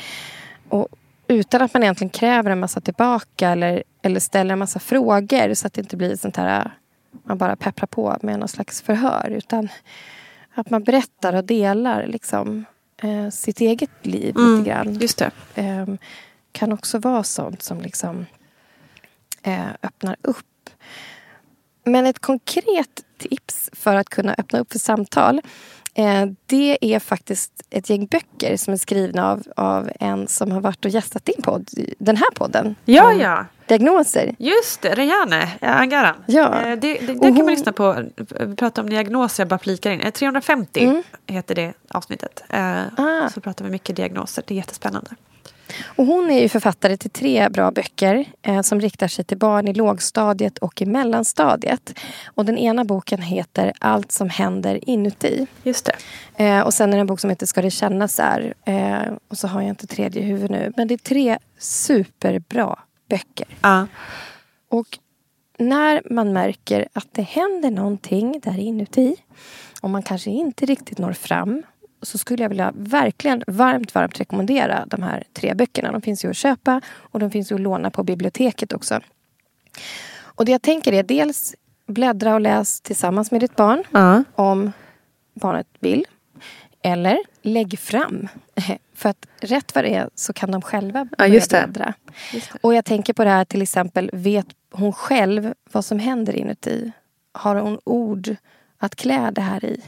och 0.68 0.88
utan 1.28 1.62
att 1.62 1.74
man 1.74 1.82
egentligen 1.82 2.10
kräver 2.10 2.50
en 2.50 2.60
massa 2.60 2.80
tillbaka 2.80 3.50
eller, 3.50 3.82
eller 4.04 4.20
ställer 4.20 4.52
en 4.52 4.58
massa 4.58 4.78
frågor 4.78 5.54
så 5.54 5.66
att 5.66 5.72
det 5.72 5.80
inte 5.80 5.96
blir 5.96 6.16
sånt 6.16 6.36
här 6.36 6.70
man 7.22 7.38
bara 7.38 7.56
pepprar 7.56 7.86
på 7.86 8.18
med 8.22 8.38
någon 8.38 8.48
slags 8.48 8.82
förhör. 8.82 9.30
Utan 9.30 9.68
att 10.54 10.70
man 10.70 10.82
berättar 10.82 11.32
och 11.32 11.44
delar 11.44 12.06
liksom, 12.06 12.64
eh, 12.96 13.30
sitt 13.30 13.60
eget 13.60 14.06
liv 14.06 14.36
Mm, 14.36 14.58
lite 14.58 14.70
grann. 14.70 14.94
Just 14.94 15.18
det. 15.18 15.30
Eh, 15.54 15.86
kan 16.52 16.72
också 16.72 16.98
vara 16.98 17.22
sånt 17.22 17.62
som 17.62 17.80
liksom 17.80 18.26
eh, 19.42 19.68
öppnar 19.82 20.16
upp. 20.22 20.70
Men 21.84 22.06
ett 22.06 22.18
konkret 22.18 23.04
tips 23.18 23.70
för 23.72 23.96
att 23.96 24.08
kunna 24.08 24.34
öppna 24.38 24.58
upp 24.58 24.72
för 24.72 24.78
samtal 24.78 25.40
eh, 25.94 26.26
det 26.46 26.78
är 26.94 26.98
faktiskt 26.98 27.52
ett 27.70 27.90
gäng 27.90 28.06
böcker 28.06 28.56
som 28.56 28.72
är 28.72 28.76
skrivna 28.78 29.30
av, 29.30 29.42
av 29.56 29.90
en 30.00 30.28
som 30.28 30.52
har 30.52 30.60
varit 30.60 30.84
och 30.84 30.90
gästat 30.90 31.24
din 31.24 31.42
podd, 31.42 31.68
den 31.98 32.16
här 32.16 32.30
podden. 32.34 32.74
Ja, 32.84 33.12
ja. 33.12 33.46
Diagnoser. 33.66 34.34
Just 34.38 34.82
det, 34.82 34.94
Rejane 34.94 35.48
Angaran. 35.60 36.14
Ja. 36.26 36.60
Eh, 36.60 36.78
Det, 36.78 36.94
det, 36.94 37.06
det 37.06 37.18
kan 37.20 37.34
man 37.36 37.46
lyssna 37.46 37.72
på. 37.72 37.96
Vi 38.40 38.56
pratar 38.56 38.82
om 38.82 38.90
diagnoser, 38.90 39.40
jag 39.42 39.48
bara 39.48 39.58
flikar 39.58 39.90
in. 39.90 40.00
Eh, 40.00 40.10
350 40.10 40.80
Mm. 40.84 41.02
heter 41.26 41.54
det 41.54 41.72
avsnittet. 41.88 42.44
Eh, 42.48 42.78
Ah. 42.96 43.28
Så 43.34 43.40
pratar 43.40 43.64
vi 43.64 43.70
mycket 43.70 43.96
diagnoser, 43.96 44.44
det 44.46 44.54
är 44.54 44.56
jättespännande. 44.56 45.10
Och 45.84 46.06
hon 46.06 46.30
är 46.30 46.40
ju 46.40 46.48
författare 46.48 46.96
till 46.96 47.10
tre 47.10 47.48
bra 47.48 47.70
böcker 47.70 48.24
eh, 48.42 48.62
som 48.62 48.80
riktar 48.80 49.08
sig 49.08 49.24
till 49.24 49.38
barn 49.38 49.68
i 49.68 49.74
lågstadiet 49.74 50.58
och 50.58 50.82
i 50.82 50.86
mellanstadiet. 50.86 51.98
Och 52.26 52.44
den 52.44 52.58
ena 52.58 52.84
boken 52.84 53.22
heter 53.22 53.72
Allt 53.80 54.12
som 54.12 54.28
händer 54.28 54.90
inuti. 54.90 55.46
Just 55.62 55.84
det. 56.36 56.44
Eh, 56.44 56.60
och 56.60 56.74
sen 56.74 56.92
är 56.92 56.96
det 56.96 57.00
en 57.00 57.06
bok 57.06 57.20
som 57.20 57.30
heter 57.30 57.46
Ska 57.46 57.62
det 57.62 57.70
kännas 57.70 58.16
där. 58.16 58.54
Eh, 58.64 59.12
och 59.28 59.38
så 59.38 59.48
har 59.48 59.60
jag 59.60 59.68
inte 59.68 59.86
tredje 59.86 60.22
i 60.22 60.24
huvudet 60.24 60.50
nu. 60.50 60.72
Men 60.76 60.88
det 60.88 60.94
är 60.94 60.98
tre 60.98 61.38
superbra 61.58 62.78
böcker. 63.08 63.46
Ja. 63.62 63.86
Och 64.70 64.98
när 65.58 66.02
man 66.10 66.32
märker 66.32 66.88
att 66.92 67.08
det 67.12 67.22
händer 67.22 67.70
någonting 67.70 68.40
där 68.42 68.58
inuti 68.58 69.16
och 69.80 69.90
man 69.90 70.02
kanske 70.02 70.30
inte 70.30 70.66
riktigt 70.66 70.98
når 70.98 71.12
fram 71.12 71.62
så 72.06 72.18
skulle 72.18 72.42
jag 72.44 72.48
vilja 72.48 72.72
verkligen 72.76 73.42
varmt, 73.46 73.94
varmt 73.94 74.20
rekommendera 74.20 74.86
de 74.86 75.02
här 75.02 75.24
tre 75.32 75.54
böckerna. 75.54 75.92
De 75.92 76.00
finns 76.02 76.24
ju 76.24 76.30
att 76.30 76.36
köpa 76.36 76.80
och 76.96 77.20
de 77.20 77.30
finns 77.30 77.50
ju 77.52 77.54
att 77.54 77.60
låna 77.60 77.90
på 77.90 78.02
biblioteket 78.04 78.72
också. 78.72 79.00
Och 80.16 80.44
det 80.44 80.52
jag 80.52 80.62
tänker 80.62 80.92
är 80.92 81.02
dels 81.02 81.54
bläddra 81.86 82.34
och 82.34 82.40
läs 82.40 82.80
tillsammans 82.80 83.30
med 83.30 83.40
ditt 83.40 83.56
barn 83.56 83.82
Ja. 83.90 84.24
om 84.34 84.72
barnet 85.34 85.66
vill. 85.80 86.04
Eller 86.82 87.18
lägg 87.42 87.78
fram. 87.78 88.28
För 88.94 89.08
att 89.08 89.26
rätt 89.40 89.74
vad 89.74 89.84
det 89.84 89.94
är 89.94 90.10
så 90.14 90.32
kan 90.32 90.50
de 90.50 90.62
själva 90.62 90.98
Ja, 91.10 91.16
börja 91.18 91.34
just 91.34 91.50
det. 91.50 91.64
bläddra. 91.68 91.94
Just. 92.32 92.50
Och 92.62 92.74
jag 92.74 92.84
tänker 92.84 93.12
på 93.12 93.24
det 93.24 93.30
här 93.30 93.44
till 93.44 93.62
exempel, 93.62 94.10
vet 94.12 94.46
hon 94.72 94.92
själv 94.92 95.54
vad 95.72 95.84
som 95.84 95.98
händer 95.98 96.36
inuti? 96.36 96.92
Har 97.32 97.56
hon 97.56 97.78
ord 97.84 98.36
att 98.78 98.94
klä 98.96 99.30
det 99.30 99.40
här 99.40 99.64
i? 99.64 99.80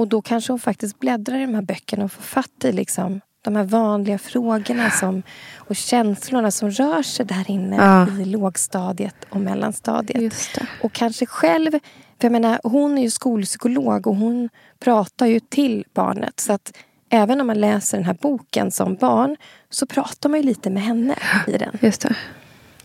Och 0.00 0.08
då 0.08 0.22
kanske 0.22 0.52
hon 0.52 0.60
faktiskt 0.60 0.98
bläddrar 0.98 1.36
i 1.36 1.40
de 1.40 1.54
här 1.54 1.62
böckerna 1.62 2.04
och 2.04 2.12
får 2.12 2.22
fatt 2.22 2.64
i 2.64 2.72
liksom 2.72 3.20
de 3.42 3.56
här 3.56 3.64
vanliga 3.64 4.18
frågorna 4.18 4.90
som, 4.90 5.22
och 5.56 5.76
känslorna 5.76 6.50
som 6.50 6.70
rör 6.70 7.02
sig 7.02 7.26
där 7.26 7.50
inne 7.50 7.76
Ja. 7.76 8.22
i 8.22 8.24
lågstadiet 8.24 9.14
och 9.30 9.40
mellanstadiet. 9.40 10.34
Och 10.82 10.92
kanske 10.92 11.26
själv, 11.26 11.70
för 11.70 11.78
jag 12.20 12.32
menar 12.32 12.60
hon 12.62 12.98
är 12.98 13.02
ju 13.02 13.10
skolpsykolog 13.10 14.06
och 14.06 14.16
hon 14.16 14.48
pratar 14.78 15.26
ju 15.26 15.40
till 15.40 15.84
barnet. 15.94 16.40
Så 16.40 16.52
att 16.52 16.76
även 17.08 17.40
om 17.40 17.46
man 17.46 17.60
läser 17.60 17.98
den 17.98 18.06
här 18.06 18.16
boken 18.20 18.70
som 18.70 18.94
barn 18.94 19.36
så 19.70 19.86
pratar 19.86 20.28
man 20.28 20.40
ju 20.40 20.46
lite 20.46 20.70
med 20.70 20.82
henne 20.82 21.14
i 21.46 21.58
den. 21.58 21.78
Just 21.80 22.00
det. 22.00 22.14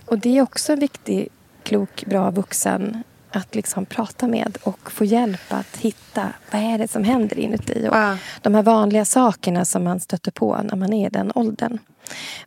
Och 0.05 0.19
det 0.19 0.37
är 0.37 0.41
också 0.41 0.73
en 0.73 0.79
viktig, 0.79 1.27
klok, 1.63 2.05
bra 2.05 2.31
vuxen 2.31 3.03
att 3.35 3.55
liksom 3.55 3.85
prata 3.85 4.27
med 4.27 4.57
och 4.63 4.91
få 4.91 5.05
hjälp 5.05 5.41
att 5.53 5.77
hitta 5.77 6.33
vad 6.51 6.61
är 6.61 6.77
det 6.77 6.87
som 6.87 7.03
händer 7.03 7.39
inuti. 7.39 7.87
Och 7.89 7.95
Ja. 7.95 8.17
De 8.41 8.55
här 8.55 8.63
vanliga 8.63 9.05
sakerna 9.05 9.65
som 9.65 9.83
man 9.83 9.99
stöter 9.99 10.31
på 10.31 10.59
när 10.63 10.75
man 10.75 10.93
är 10.93 11.07
i 11.07 11.09
den 11.09 11.31
åldern. 11.35 11.77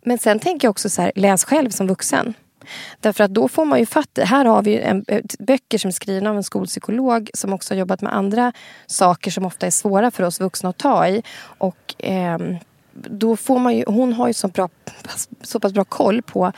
Men 0.02 0.18
sen 0.18 0.38
tänker 0.38 0.66
jag 0.66 0.70
också 0.70 0.90
så 0.90 1.02
här, 1.02 1.12
läs 1.14 1.44
själv 1.44 1.70
som 1.70 1.86
vuxen. 1.86 2.34
Därför 3.00 3.24
att 3.24 3.34
då 3.34 3.48
får 3.48 3.64
man 3.64 3.78
ju 3.78 3.86
fatt 3.86 4.18
i, 4.18 4.22
här 4.22 4.44
har 4.44 4.62
vi 4.62 4.78
en, 4.78 5.04
böcker 5.38 5.78
som 5.78 5.88
är 5.88 5.92
skrivna 5.92 6.30
av 6.30 6.36
en 6.36 6.44
skolpsykolog 6.44 7.30
som 7.34 7.52
också 7.52 7.74
har 7.74 7.78
jobbat 7.78 8.02
med 8.02 8.14
andra 8.14 8.52
saker 8.86 9.30
som 9.30 9.44
ofta 9.44 9.66
är 9.66 9.70
svåra 9.70 10.10
för 10.10 10.24
oss 10.24 10.40
vuxna 10.40 10.68
att 10.68 10.78
ta 10.78 11.08
i. 11.08 11.22
Och 11.58 11.94
eh, 11.98 12.38
då 12.92 13.36
får 13.36 13.58
man 13.58 13.76
ju, 13.76 13.84
hon 13.86 14.12
har 14.12 14.26
ju 14.26 14.32
så, 14.32 14.48
bra, 14.48 14.68
så 15.42 15.60
pass 15.60 15.72
bra 15.72 15.84
koll 15.84 16.22
på 16.22 16.52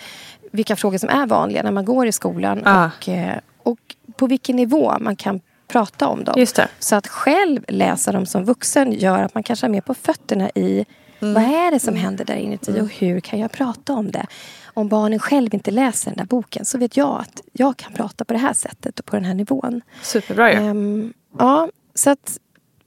vilka 0.53 0.77
frågor 0.77 0.99
som 0.99 1.09
är 1.09 1.27
vanliga 1.27 1.63
när 1.63 1.73
man 1.73 1.85
går 1.85 2.07
i 2.07 2.13
skolan. 2.13 2.63
Ah. 2.65 2.87
Och, 2.87 3.09
eh, 3.09 3.39
och 3.63 3.79
på 4.21 4.27
vilken 4.27 4.57
nivå 4.57 4.95
man 5.01 5.17
kan 5.17 5.41
prata 5.69 6.09
om 6.09 6.25
dem. 6.25 6.35
Så 6.79 6.97
att 6.97 7.07
själv 7.07 7.65
läsa 7.69 8.13
dem 8.13 8.27
som 8.27 8.45
vuxen 8.45 8.93
gör 8.93 9.23
att 9.23 9.35
man 9.35 9.43
kanske 9.43 9.67
är 9.67 9.71
mer 9.71 9.81
på 9.81 9.95
fötterna 9.95 10.51
i 10.55 10.87
Mm. 11.23 11.35
vad 11.35 11.43
är 11.43 11.71
det 11.71 11.81
som 11.81 11.97
händer 11.97 12.25
där 12.25 12.35
inuti 12.35 12.81
och 12.81 12.89
hur 12.89 13.21
kan 13.21 13.39
jag 13.39 13.53
prata 13.53 13.93
om 13.93 14.11
det? 14.11 14.27
Om 14.65 14.89
barnen 14.89 15.19
själv 15.19 15.55
inte 15.55 15.71
läser 15.71 16.11
den 16.11 16.19
där 16.19 16.25
boken 16.25 16.65
så 16.65 16.79
vet 16.79 16.97
jag 16.97 17.21
att 17.21 17.43
jag 17.53 17.77
kan 17.77 17.93
prata 17.93 18.25
på 18.25 18.33
det 18.33 18.39
här 18.39 18.53
sättet 18.53 19.01
och 19.01 19.07
på 19.07 19.17
den 19.17 19.25
här 19.25 19.35
nivån. 19.35 19.81
Superbra 20.03 20.53
ju. 20.53 20.59
Ehm, 20.59 21.13
ja, 21.39 21.69
så 21.95 22.11
att 22.11 22.39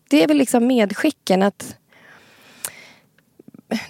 det 0.10 0.24
är 0.24 0.28
väl 0.28 0.38
liksom 0.38 0.68
medskicken 0.68 1.44
att 1.44 1.76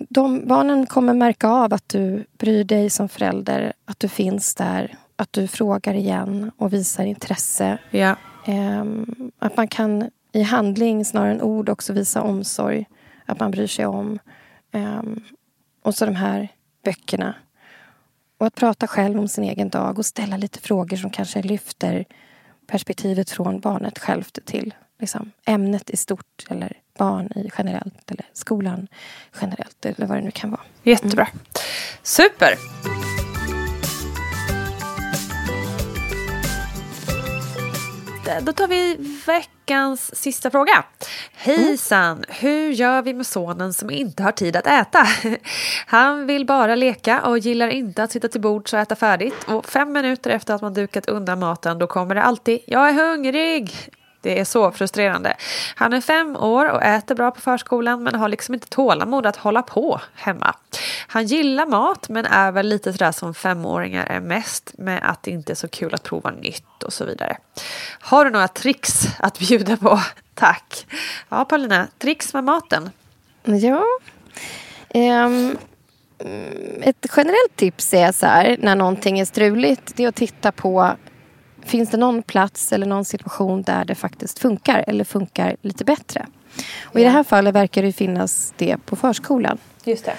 de, 0.09 0.47
barnen 0.47 0.85
kommer 0.85 1.13
märka 1.13 1.47
av 1.47 1.73
att 1.73 1.89
du 1.89 2.25
bryr 2.37 2.63
dig 2.63 2.89
som 2.89 3.09
förälder, 3.09 3.73
att 3.85 3.99
du 3.99 4.07
finns 4.07 4.55
där, 4.55 4.97
att 5.15 5.33
du 5.33 5.47
frågar 5.47 5.93
igen 5.93 6.51
och 6.57 6.73
visar 6.73 7.03
intresse. 7.03 7.77
Ja. 7.91 8.15
Ehm, 8.45 9.31
att 9.39 9.57
man 9.57 9.67
kan 9.67 10.09
i 10.31 10.41
handling 10.41 11.05
snarare 11.05 11.31
än 11.31 11.41
ord 11.41 11.69
också 11.69 11.93
visa 11.93 12.21
omsorg. 12.21 12.85
Att 13.25 13.39
man 13.39 13.51
bryr 13.51 13.67
sig 13.67 13.85
om. 13.85 14.19
Ehm, 14.71 15.23
och 15.83 15.95
så 15.95 16.05
de 16.05 16.15
här 16.15 16.47
böckerna. 16.83 17.35
Och 18.37 18.47
att 18.47 18.55
prata 18.55 18.87
själv 18.87 19.19
om 19.19 19.27
sin 19.27 19.43
egen 19.43 19.69
dag 19.69 19.99
och 19.99 20.05
ställa 20.05 20.37
lite 20.37 20.59
frågor 20.59 20.97
som 20.97 21.09
kanske 21.09 21.41
lyfter 21.41 22.05
perspektivet 22.67 23.29
från 23.29 23.59
barnet 23.59 23.99
självt 23.99 24.45
till 24.45 24.73
liksom, 24.99 25.31
ämnet 25.45 25.89
i 25.89 25.97
stort 25.97 26.45
eller 26.49 26.77
barn 26.97 27.25
i 27.35 27.49
generellt 27.57 28.11
eller 28.11 28.25
skolan 28.33 28.87
generellt 29.41 29.85
eller 29.85 30.07
vad 30.07 30.17
det 30.17 30.21
nu 30.21 30.31
kan 30.31 30.51
vara. 30.51 30.61
Jättebra. 30.83 31.27
Super. 32.03 32.53
Då 38.41 38.53
tar 38.53 38.67
vi 38.67 38.97
veckans 39.25 40.15
sista 40.15 40.51
fråga. 40.51 40.83
Hejsan! 41.33 42.23
Hur 42.27 42.69
gör 42.69 43.01
vi 43.01 43.13
med 43.13 43.27
sonen 43.27 43.73
som 43.73 43.89
inte 43.89 44.23
har 44.23 44.31
tid 44.31 44.55
att 44.55 44.67
äta? 44.67 45.07
Han 45.85 46.27
vill 46.27 46.45
bara 46.45 46.75
leka 46.75 47.21
och 47.21 47.37
gillar 47.37 47.67
inte 47.67 48.03
att 48.03 48.11
sitta 48.11 48.27
till 48.27 48.41
bords 48.41 48.73
och 48.73 48.79
äta 48.79 48.95
färdigt. 48.95 49.43
Och 49.47 49.65
fem 49.65 49.91
minuter 49.91 50.29
efter 50.29 50.53
att 50.53 50.61
man 50.61 50.73
dukat 50.73 51.09
undan 51.09 51.39
maten 51.39 51.79
då 51.79 51.87
kommer 51.87 52.15
det 52.15 52.23
alltid 52.23 52.59
“Jag 52.67 52.89
är 52.89 52.93
hungrig!” 52.93 53.89
Det 54.23 54.39
är 54.39 54.45
så 54.45 54.71
frustrerande. 54.71 55.33
Han 55.75 55.93
är 55.93 56.01
fem 56.01 56.35
år 56.35 56.69
och 56.69 56.83
äter 56.83 57.15
bra 57.15 57.31
på 57.31 57.41
förskolan 57.41 58.03
men 58.03 58.15
har 58.15 58.29
liksom 58.29 58.53
inte 58.53 58.67
tålamod 58.67 59.25
att 59.25 59.35
hålla 59.35 59.61
på 59.61 60.01
hemma. 60.15 60.55
Han 61.07 61.25
gillar 61.25 61.65
mat 61.65 62.09
men 62.09 62.25
är 62.25 62.51
väl 62.51 62.67
lite 62.67 62.93
sådär 62.93 63.11
som 63.11 63.33
femåringar 63.33 64.05
är 64.05 64.19
mest 64.19 64.71
med 64.77 64.99
att 65.03 65.23
det 65.23 65.31
inte 65.31 65.53
är 65.53 65.55
så 65.55 65.67
kul 65.67 65.93
att 65.93 66.03
prova 66.03 66.31
nytt 66.31 66.83
och 66.83 66.93
så 66.93 67.05
vidare. 67.05 67.37
Har 67.99 68.25
du 68.25 68.31
några 68.31 68.47
tricks 68.47 69.07
att 69.19 69.39
bjuda 69.39 69.77
på? 69.77 69.99
Tack! 70.33 70.85
Ja, 71.29 71.45
Paulina, 71.45 71.87
tricks 71.97 72.33
med 72.33 72.43
maten? 72.43 72.89
Ja. 73.43 73.83
Um, 74.93 75.57
ett 76.81 77.05
generellt 77.17 77.55
tips 77.55 77.93
är 77.93 78.11
så 78.11 78.25
här, 78.25 78.57
när 78.59 78.75
någonting 78.75 79.19
är 79.19 79.25
struligt, 79.25 79.91
det 79.95 80.03
är 80.03 80.07
att 80.07 80.15
titta 80.15 80.51
på 80.51 80.95
Finns 81.65 81.89
det 81.89 81.97
någon 81.97 82.23
plats 82.23 82.73
eller 82.73 82.85
någon 82.85 83.05
situation 83.05 83.61
där 83.61 83.85
det 83.85 83.95
faktiskt 83.95 84.39
funkar 84.39 84.83
eller 84.87 85.03
funkar 85.03 85.55
lite 85.61 85.85
bättre? 85.85 86.25
Och 86.83 86.99
I 86.99 87.03
det 87.03 87.09
här 87.09 87.23
fallet 87.23 87.55
verkar 87.55 87.81
det 87.83 87.91
finnas 87.91 88.53
det 88.57 88.77
på 88.85 88.95
förskolan. 88.95 89.57
Just 89.83 90.05
det. 90.05 90.13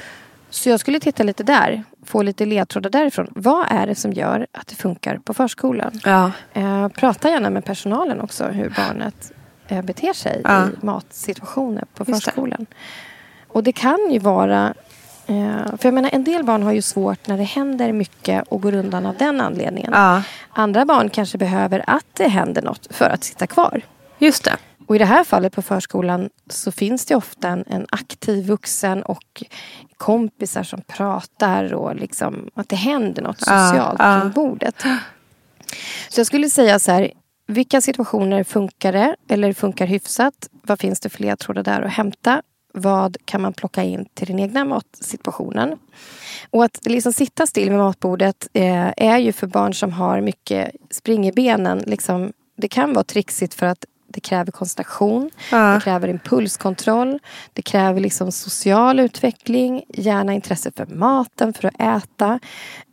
Så 0.50 0.68
jag 0.68 0.80
skulle 0.80 1.00
titta 1.00 1.22
lite 1.22 1.42
där, 1.42 1.82
få 2.04 2.22
lite 2.22 2.46
ledtrådar 2.46 2.90
därifrån. 2.90 3.26
Vad 3.30 3.66
är 3.70 3.86
det 3.86 3.94
som 3.94 4.12
gör 4.12 4.46
att 4.52 4.66
det 4.66 4.74
funkar 4.74 5.18
på 5.18 5.34
förskolan? 5.34 6.00
Ja. 6.04 6.30
Eh, 6.52 6.88
prata 6.88 7.30
gärna 7.30 7.50
med 7.50 7.64
personalen 7.64 8.20
också 8.20 8.44
hur 8.44 8.70
barnet 8.76 9.32
eh, 9.68 9.82
beter 9.82 10.12
sig 10.12 10.40
Ja. 10.44 10.66
i 10.66 10.84
matsituationer 10.86 11.84
på 11.94 12.04
Just 12.08 12.24
det. 12.24 12.30
förskolan. 12.30 12.66
Och 13.48 13.62
det 13.62 13.72
kan 13.72 14.08
ju 14.10 14.18
vara... 14.18 14.74
Eh, 15.26 15.66
för 15.76 15.84
jag 15.86 15.94
menar, 15.94 16.10
en 16.12 16.24
del 16.24 16.44
barn 16.44 16.62
har 16.62 16.72
ju 16.72 16.82
svårt 16.82 17.26
när 17.28 17.36
det 17.38 17.44
händer 17.44 17.92
mycket 17.92 18.44
och 18.48 18.62
går 18.62 18.74
undan 18.74 19.06
av 19.06 19.16
den 19.16 19.40
anledningen. 19.40 19.90
Ja, 19.94 20.22
Andra 20.50 20.84
barn 20.84 21.10
kanske 21.10 21.38
behöver 21.38 21.84
att 21.86 22.06
det 22.12 22.28
händer 22.28 22.62
något 22.62 22.86
för 22.90 23.10
att 23.10 23.24
sitta 23.24 23.46
kvar. 23.46 23.82
just 24.18 24.44
det. 24.44 24.56
Och 24.86 24.96
i 24.96 24.98
det 24.98 25.04
här 25.04 25.24
fallet 25.24 25.52
på 25.52 25.62
förskolan 25.62 26.30
så 26.50 26.72
finns 26.72 27.06
det 27.06 27.14
ofta 27.14 27.48
en, 27.48 27.64
en 27.66 27.86
aktiv 27.90 28.46
vuxen 28.46 29.02
och 29.02 29.42
kompisar 29.96 30.62
som 30.62 30.80
pratar 30.82 31.74
och 31.74 31.94
liksom 31.96 32.48
att 32.54 32.68
det 32.68 32.76
händer 32.76 33.22
något 33.22 33.36
Ja, 33.46 33.68
socialt 33.70 33.96
ja. 33.98 34.20
kring 34.20 34.30
bordet. 34.30 34.84
Så 36.08 36.20
jag 36.20 36.26
skulle 36.26 36.50
säga 36.50 36.78
så 36.78 36.92
här, 36.92 37.10
vilka 37.46 37.80
situationer 37.80 38.44
funkar 38.44 38.92
det 38.92 39.16
eller 39.28 39.52
funkar 39.52 39.86
hyfsat? 39.86 40.48
Vad 40.62 40.80
finns 40.80 41.00
det 41.00 41.08
för 41.08 41.22
ledtrådar 41.22 41.62
där 41.62 41.82
att 41.82 41.92
hämta? 41.92 42.42
Vad 42.76 43.16
kan 43.24 43.40
man 43.42 43.52
plocka 43.52 43.82
in 43.82 44.06
till 44.14 44.26
den 44.26 44.38
egna 44.38 44.64
matsituationen? 44.64 45.78
Och 46.50 46.64
att 46.64 46.78
liksom 46.86 47.12
sitta 47.12 47.46
still 47.46 47.68
vid 47.70 47.78
matbordet 47.78 48.48
eh, 48.52 48.92
är 48.96 49.18
ju 49.18 49.32
för 49.32 49.46
barn 49.46 49.74
som 49.74 49.92
har 49.92 50.20
mycket 50.20 50.70
spring 50.90 51.26
i 51.26 51.32
benen. 51.32 51.78
Liksom, 51.78 52.32
det 52.56 52.68
kan 52.68 52.92
vara 52.92 53.04
trixigt 53.04 53.54
för 53.54 53.66
att 53.66 53.84
det 54.06 54.20
kräver 54.20 54.52
koncentration, 54.52 55.30
Ja. 55.50 55.74
det 55.74 55.80
kräver 55.80 56.08
impulskontroll, 56.08 57.18
det 57.52 57.62
kräver 57.62 58.00
liksom 58.00 58.32
social 58.32 59.00
utveckling, 59.00 59.84
gärna 59.88 60.32
intresse 60.34 60.70
för 60.76 60.86
maten, 60.86 61.52
för 61.52 61.68
att 61.68 61.80
äta. 62.04 62.38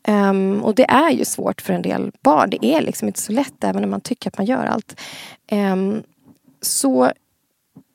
Ehm, 0.07 0.61
och 0.63 0.75
det 0.75 0.89
är 0.91 1.09
ju 1.11 1.25
svårt 1.25 1.61
för 1.61 1.73
en 1.73 1.81
del 1.81 2.11
barn. 2.21 2.49
Det 2.49 2.65
är 2.65 2.81
liksom 2.81 3.07
inte 3.07 3.21
så 3.21 3.31
lätt 3.31 3.63
även 3.63 3.83
om 3.83 3.89
man 3.89 4.01
tycker 4.01 4.29
att 4.29 4.37
man 4.37 4.45
gör 4.47 4.65
allt. 4.65 4.99
Ehm, 5.47 6.03
så 6.61 7.11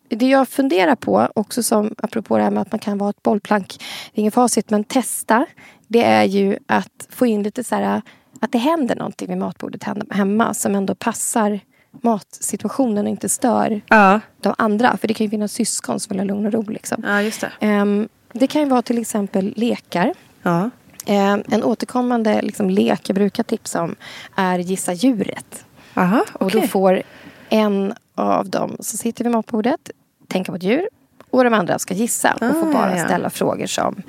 det 0.08 0.26
jag 0.28 0.48
funderar 0.48 0.94
på, 0.94 1.28
också 1.34 1.62
som 1.62 1.94
apropå 2.02 2.36
det 2.36 2.42
här 2.42 2.50
med 2.50 2.60
att 2.62 2.72
man 2.72 2.78
kan 2.78 2.98
vara 2.98 3.10
ett 3.10 3.22
bollplank, 3.22 3.68
det 4.12 4.18
är 4.18 4.20
ingen 4.20 4.32
facit, 4.32 4.70
men 4.70 4.84
testa. 4.84 5.46
Det 5.88 6.04
är 6.04 6.24
ju 6.24 6.56
att 6.66 7.06
få 7.10 7.26
in 7.26 7.42
lite 7.42 7.64
så 7.64 7.74
här, 7.74 8.02
att 8.40 8.52
det 8.52 8.58
händer 8.58 8.96
någonting 8.96 9.28
vid 9.28 9.38
matbordet 9.38 9.82
hem- 9.82 10.10
hemma 10.10 10.54
som 10.54 10.74
ändå 10.74 10.94
passar 10.94 11.60
matsituationen 12.02 13.04
och 13.06 13.10
inte 13.10 13.28
stör 13.28 13.80
Ja, 13.88 14.20
de 14.40 14.54
andra. 14.58 14.96
För 14.96 15.08
det 15.08 15.14
kan 15.14 15.24
ju 15.26 15.30
finnas 15.30 15.52
syskon 15.52 16.00
som 16.00 16.08
vill 16.12 16.20
ha 16.20 16.24
lugn 16.26 16.46
och 16.46 16.52
ro. 16.52 16.62
Liksom. 16.68 17.04
ja 17.06 17.22
just 17.22 17.40
det. 17.40 17.50
Ehm, 17.60 18.08
det 18.32 18.46
kan 18.46 18.62
ju 18.62 18.68
vara 18.68 18.82
till 18.82 18.98
exempel 18.98 19.52
lekar. 19.56 20.14
Ja. 20.42 20.70
Ehm, 21.06 21.42
en 21.50 21.64
återkommande 21.64 22.42
liksom, 22.42 22.70
lek 22.70 23.08
jag 23.08 23.14
brukar 23.14 23.42
tipsa 23.42 23.82
om 23.82 23.94
är 24.34 24.58
Gissa 24.58 24.92
djuret. 24.92 25.64
Aha, 25.94 26.24
Och 26.32 26.50
då 26.50 26.60
får 26.62 27.02
en 27.48 27.94
av 28.16 28.50
dem 28.50 28.76
som 28.80 28.98
sitter 28.98 29.24
vid 29.24 29.32
matbordet 29.32 29.90
tänka 30.28 30.52
på 30.52 30.56
ett 30.56 30.62
djur 30.62 30.88
och 31.30 31.44
de 31.44 31.54
andra 31.54 31.78
ska 31.78 31.94
gissa 31.94 32.34
och 32.34 32.40
får 32.40 32.68
Ah, 32.68 32.72
bara 32.72 32.98
ja, 32.98 33.04
ställa 33.04 33.30
frågor 33.30 33.66
som 33.66 34.02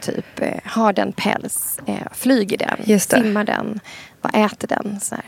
typ 0.00 0.40
eh, 0.40 0.60
har 0.64 0.92
den 0.92 1.12
päls, 1.12 1.78
eh, 1.86 2.12
flyger 2.12 2.58
den, 2.58 3.00
simmar 3.00 3.44
den, 3.44 3.80
vad 4.20 4.34
äter 4.34 4.68
den? 4.68 5.00
Så 5.00 5.14
här. 5.14 5.24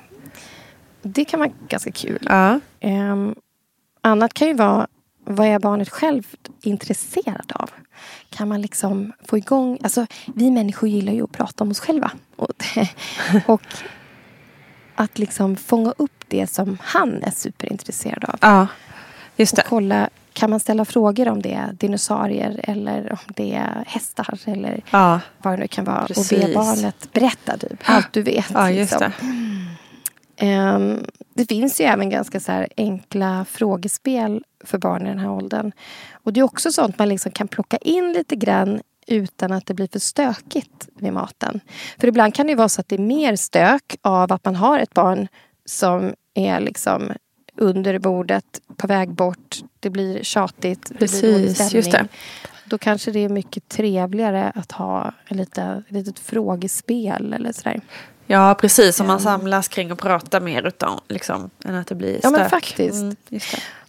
Det 1.03 1.25
kan 1.25 1.41
vara 1.41 1.51
ganska 1.69 1.93
kul. 1.93 2.27
Ja. 2.31 2.61
Ehm, 2.81 3.35
annat 4.01 4.35
kan 4.35 4.49
ju 4.49 4.55
vara 4.55 4.87
vad 5.25 5.47
är 5.47 5.59
barnet 5.59 5.89
själv 5.89 6.27
intresserad 6.63 7.53
av? 7.55 7.71
Kan 8.31 8.49
man 8.49 8.63
liksom 8.63 9.13
få 9.25 9.39
igång... 9.39 9.79
Alltså, 9.83 10.07
vi 10.35 10.51
människor 10.51 10.89
gillar 10.89 11.13
ju 11.13 11.25
att 11.25 11.33
prata 11.33 11.65
om 11.65 11.71
oss 11.71 11.81
själva. 11.81 12.11
Och, 12.37 12.65
och 13.47 13.63
att 14.95 15.19
liksom 15.19 15.57
fånga 15.57 15.95
upp 15.99 16.25
det 16.29 16.47
som 16.47 16.79
han 16.83 17.23
är 17.23 17.31
superintresserad 17.31 18.25
av. 18.25 18.37
ja, 18.41 18.67
just 19.37 19.53
Och 19.53 19.57
det. 19.57 19.65
kolla, 19.69 20.09
kan 20.33 20.51
man 20.51 20.61
ställa 20.61 20.85
frågor 20.85 21.29
om 21.29 21.43
det 21.43 21.53
är 21.55 21.73
dinosaurier 21.73 22.61
eller 22.63 23.13
om 23.13 23.19
det 23.37 23.55
är 23.55 23.85
hästar 23.87 24.39
eller 24.45 24.83
Ja, 24.91 25.21
vad 25.39 25.53
det 25.53 25.57
nu 25.57 25.69
kan 25.69 25.85
vara. 25.85 26.01
Och 26.03 26.07
Precis. 26.07 26.47
be 26.47 26.55
barnet 26.55 27.13
berätta 27.13 27.57
typ, 27.57 27.81
allt 27.85 28.13
du 28.13 28.23
vet. 28.23 28.47
ja 28.55 28.71
just 28.71 28.93
liksom. 28.93 29.11
det. 30.37 30.47
Ehm, 30.47 31.05
det 31.35 31.47
finns 31.47 31.81
ju 31.81 31.85
även 31.85 32.11
ganska 32.11 32.41
så 32.41 32.53
här 32.53 32.69
enkla 32.77 33.45
frågespel 33.51 34.45
för 34.65 34.79
barn 34.79 35.07
i 35.07 35.09
den 35.09 35.19
här 35.19 35.31
åldern. 35.31 35.73
Och 36.13 36.33
det 36.33 36.41
är 36.41 36.45
också 36.45 36.73
sånt 36.73 36.99
man 36.99 37.09
liksom 37.09 37.33
kan 37.33 37.49
plocka 37.49 37.77
in 37.77 38.13
lite 38.13 38.37
grann 38.37 38.81
utan 39.07 39.53
att 39.53 39.67
det 39.67 39.75
blir 39.75 39.89
för 39.93 39.99
stökigt 39.99 40.89
vid 40.95 41.13
maten. 41.13 41.61
För 41.99 42.09
ibland 42.09 42.35
kan 42.35 42.47
det 42.47 42.55
vara 42.55 42.69
så 42.69 42.81
att 42.81 42.89
det 42.89 42.97
är 42.97 43.01
mer 43.01 43.37
stök 43.37 43.97
av 44.03 44.33
att 44.33 44.45
man 44.45 44.57
har 44.57 44.79
ett 44.79 44.95
barn 44.95 45.29
som 45.65 46.15
är 46.35 46.61
liksom 46.61 47.13
under 47.57 47.99
bordet, 47.99 48.61
på 48.77 48.87
väg 48.87 49.11
bort. 49.11 49.57
Det 49.81 49.91
blir 49.91 50.23
tjatigt, 50.23 50.89
det 50.89 50.95
blir 50.95 51.33
dålig 51.33 51.55
stämning. 51.55 51.77
just 51.77 51.93
det. 51.93 52.09
Då 52.65 52.79
kanske 52.79 53.11
det 53.11 53.19
är 53.19 53.29
mycket 53.29 53.69
trevligare 53.69 54.53
att 54.55 54.73
ha 54.73 55.13
ett 55.29 55.59
litet 55.89 56.19
frågespel 56.19 57.33
eller 57.33 57.53
sådär. 57.53 57.81
Ja, 58.27 58.57
precis. 58.61 59.01
Om 59.01 59.07
man 59.07 59.21
samlas 59.21 59.69
kring 59.69 59.93
och 59.93 59.99
pratar 59.99 60.41
mer 60.41 60.67
utan, 60.67 61.01
liksom, 61.09 61.51
än 61.65 61.75
att 61.75 61.87
det 61.87 61.95
blir 61.95 62.19
stök. 62.19 62.25
Ja, 62.25 62.31
men 62.31 62.51
faktiskt. 62.51 62.95
Mm. 62.95 63.17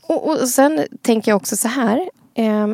Och, 0.01 0.30
och 0.30 0.49
sen 0.49 0.86
tänker 1.01 1.32
jag 1.32 1.36
också 1.36 1.55
så 1.55 1.68
här. 1.68 2.09
Eh, 2.34 2.68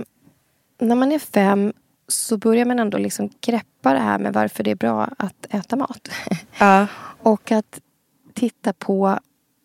när 0.79 0.95
man 0.95 1.11
är 1.11 1.19
fem 1.19 1.73
så 2.13 2.37
börjar 2.37 2.65
man 2.65 2.79
ändå 2.79 2.97
liksom 2.97 3.29
greppa 3.41 3.93
det 3.93 3.99
här 3.99 4.19
med 4.19 4.33
varför 4.33 4.63
det 4.63 4.71
är 4.71 4.75
bra 4.75 5.09
att 5.17 5.45
äta 5.49 5.75
mat. 5.75 6.09
Ja. 6.59 6.87
och 7.21 7.51
att 7.51 7.79
titta 8.33 8.73
på 8.73 9.19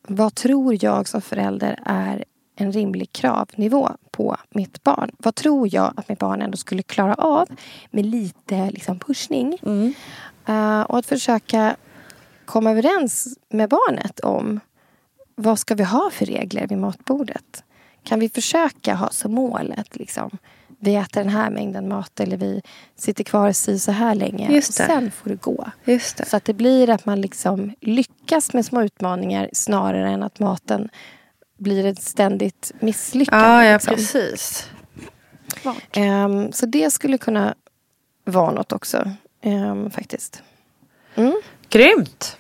vad 0.09 0.35
tror 0.35 0.85
jag 0.85 1.09
som 1.09 1.23
förälder 1.23 1.81
är 1.85 2.25
en 2.57 2.73
rimlig 2.73 3.13
kravnivå 3.13 3.91
på 4.11 4.37
mitt 4.51 4.83
barn. 4.83 5.11
Vad 5.19 5.35
tror 5.35 5.75
jag 5.75 5.93
att 5.97 6.09
mitt 6.09 6.19
barn 6.19 6.43
ändå 6.43 6.57
skulle 6.57 6.83
klara 6.83 7.15
av 7.15 7.49
med 7.91 8.07
lite 8.07 8.71
liksom, 8.71 8.99
pushning? 8.99 9.59
Eh, 10.47 10.81
och 10.81 10.99
att 10.99 11.07
försöka 11.07 11.77
komma 12.45 12.71
överens 12.71 13.39
med 13.49 13.69
barnet 13.69 14.21
om 14.21 14.61
vad 15.35 15.59
ska 15.59 15.75
vi 15.75 15.85
ha 15.85 16.11
för 16.13 16.27
regler 16.27 16.67
vid 16.67 16.79
matbordet? 16.79 17.65
Kan 18.03 18.21
vi 18.21 18.29
försöka 18.29 18.95
ha 18.95 19.11
som 19.11 19.35
målet 19.35 19.97
liksom, 19.97 20.39
vi 20.79 20.97
äter 20.97 21.21
den 21.21 21.33
här 21.33 21.51
mängden 21.51 21.89
mat 21.89 22.21
eller 22.21 22.37
vi 22.37 22.63
sitter 22.97 23.25
kvar 23.25 23.53
si 23.53 23.79
så 23.79 23.93
här 23.93 24.15
länge 24.15 24.53
Just 24.53 24.69
och 24.69 24.75
sen 24.75 25.11
får 25.11 25.31
det 25.31 25.37
gå. 25.37 25.71
Just 25.85 26.17
det. 26.17 26.27
Så 26.27 26.37
att 26.37 26.45
det 26.45 26.55
blir 26.55 26.91
att 26.91 27.07
man 27.07 27.21
liksom 27.21 27.75
lyckas 27.81 28.53
med 28.53 28.67
små 28.67 28.83
utmaningar 28.83 29.51
snarare 29.53 30.11
än 30.11 30.23
att 30.23 30.39
maten 30.39 30.89
blir 31.59 31.87
ett 31.87 32.03
ständigt 32.03 32.73
misslyckande. 32.81 33.47
Ja, 33.47 33.65
ja 33.65 33.73
liksom. 33.73 33.95
precis. 33.95 34.71
Ehm, 35.93 36.53
så 36.53 36.67
det 36.67 36.91
skulle 36.91 37.19
kunna 37.19 37.55
vara 38.25 38.51
något 38.51 38.73
också, 38.73 39.11
ehm, 39.43 39.91
faktiskt. 39.91 40.43
Mm. 41.15 41.41
Grymt! 41.69 42.37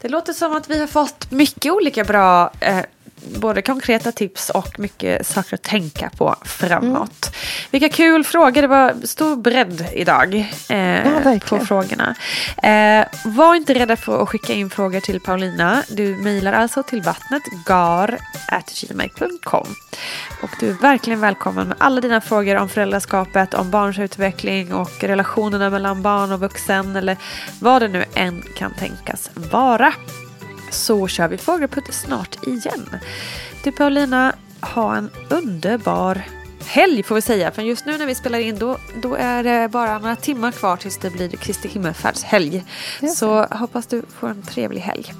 Det 0.00 0.08
låter 0.08 0.32
som 0.32 0.56
att 0.56 0.70
vi 0.70 0.80
har 0.80 0.86
fått 0.86 1.30
mycket 1.30 1.72
olika 1.72 2.04
bra 2.04 2.50
eh, 2.60 2.84
både 3.24 3.62
konkreta 3.62 4.12
tips 4.12 4.50
och 4.50 4.78
mycket 4.78 5.26
saker 5.26 5.54
att 5.54 5.62
tänka 5.62 6.10
på 6.16 6.36
framåt. 6.44 7.36
Vilka 7.70 7.88
kul 7.88 8.24
frågor. 8.24 8.62
Det 8.62 8.68
var 8.68 9.06
stor 9.06 9.36
bredd 9.36 9.86
idag 9.94 10.34
eh, 10.68 10.76
verkligen. 10.76 11.40
på 11.40 11.58
frågorna. 11.58 12.14
Eh, 12.62 13.06
var 13.24 13.54
inte 13.54 13.74
rädda 13.74 13.96
för 13.96 14.22
att 14.22 14.28
skicka 14.28 14.52
in 14.52 14.70
frågor 14.70 15.00
till 15.00 15.20
Paulina. 15.20 15.82
Du 15.88 16.16
mejlar 16.16 16.52
alltså 16.52 16.82
till 16.82 17.02
vattnetgar.gmail.com. 17.02 19.66
Och 20.42 20.50
du 20.60 20.68
är 20.68 20.74
verkligen 20.74 21.20
välkommen 21.20 21.68
med 21.68 21.76
alla 21.80 22.00
dina 22.00 22.20
frågor 22.20 22.56
om 22.56 22.68
föräldraskapet, 22.68 23.54
om 23.54 23.70
barns 23.70 23.98
utveckling 23.98 24.74
och 24.74 25.04
relationerna 25.04 25.70
mellan 25.70 26.02
barn 26.02 26.32
och 26.32 26.40
vuxen 26.40 26.96
eller 26.96 27.16
vad 27.60 27.82
det 27.82 27.88
nu 27.88 28.04
än 28.14 28.42
kan 28.56 28.74
tänkas 28.74 29.30
vara 29.34 29.92
så 30.70 31.08
kör 31.08 31.28
vi 31.28 31.38
Fågelputt 31.38 31.94
snart 31.94 32.46
igen. 32.46 32.86
Du 33.64 33.72
Paulina, 33.72 34.34
ha 34.60 34.96
en 34.96 35.10
underbar 35.28 36.22
helg 36.66 37.02
får 37.02 37.14
vi 37.14 37.20
säga. 37.20 37.50
För 37.50 37.62
just 37.62 37.86
nu 37.86 37.98
när 37.98 38.06
vi 38.06 38.14
spelar 38.14 38.38
in 38.38 38.58
då, 38.58 38.78
då 39.02 39.14
är 39.14 39.42
det 39.42 39.68
bara 39.68 39.98
några 39.98 40.16
timmar 40.16 40.52
kvar 40.52 40.76
tills 40.76 40.98
det 40.98 41.10
blir 41.10 41.28
Kristi 41.28 41.68
himmelfärdshelg. 41.68 42.64
Så 43.16 43.44
hoppas 43.44 43.86
du 43.86 44.02
får 44.18 44.28
en 44.28 44.42
trevlig 44.42 44.80
helg. 44.80 45.12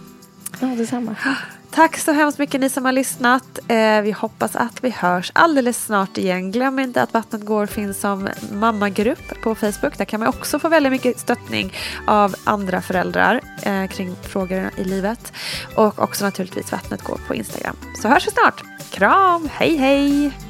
Ja, 0.61 0.67
detsamma. 0.67 1.17
Tack 1.73 1.97
så 1.99 2.13
hemskt 2.13 2.39
mycket 2.39 2.61
ni 2.61 2.69
som 2.69 2.85
har 2.85 2.93
lyssnat. 2.93 3.59
Eh, 3.69 4.01
vi 4.03 4.13
hoppas 4.13 4.57
att 4.57 4.85
vi 4.85 4.91
hörs 4.91 5.33
alldeles 5.35 5.85
snart 5.85 6.19
igen. 6.19 6.53
Glöm 6.53 6.79
inte 6.79 7.03
att 7.03 7.13
Vattnet 7.13 7.45
går 7.45 7.67
finns 7.67 8.01
som 8.01 8.29
mammagrupp 8.53 9.43
på 9.43 9.55
Facebook. 9.55 9.99
Där 9.99 10.05
kan 10.05 10.21
man 10.21 10.29
också 10.29 10.59
få 10.59 10.69
väldigt 10.69 10.93
mycket 10.93 11.19
stöttning 11.19 11.75
av 12.07 12.35
andra 12.45 12.83
föräldrar 12.83 13.41
eh, 13.63 13.87
kring 13.87 14.17
frågor 14.23 14.71
i 14.77 14.85
livet. 14.85 15.33
Och 15.77 15.99
också 15.99 16.25
naturligtvis 16.25 16.73
Vattnet 16.73 17.03
går 17.03 17.21
på 17.27 17.35
Instagram. 17.35 17.77
Så 18.03 18.09
hörs 18.09 18.27
vi 18.27 18.31
snart. 18.31 18.63
Kram, 18.91 19.49
hej 19.53 19.77
hej! 19.77 20.50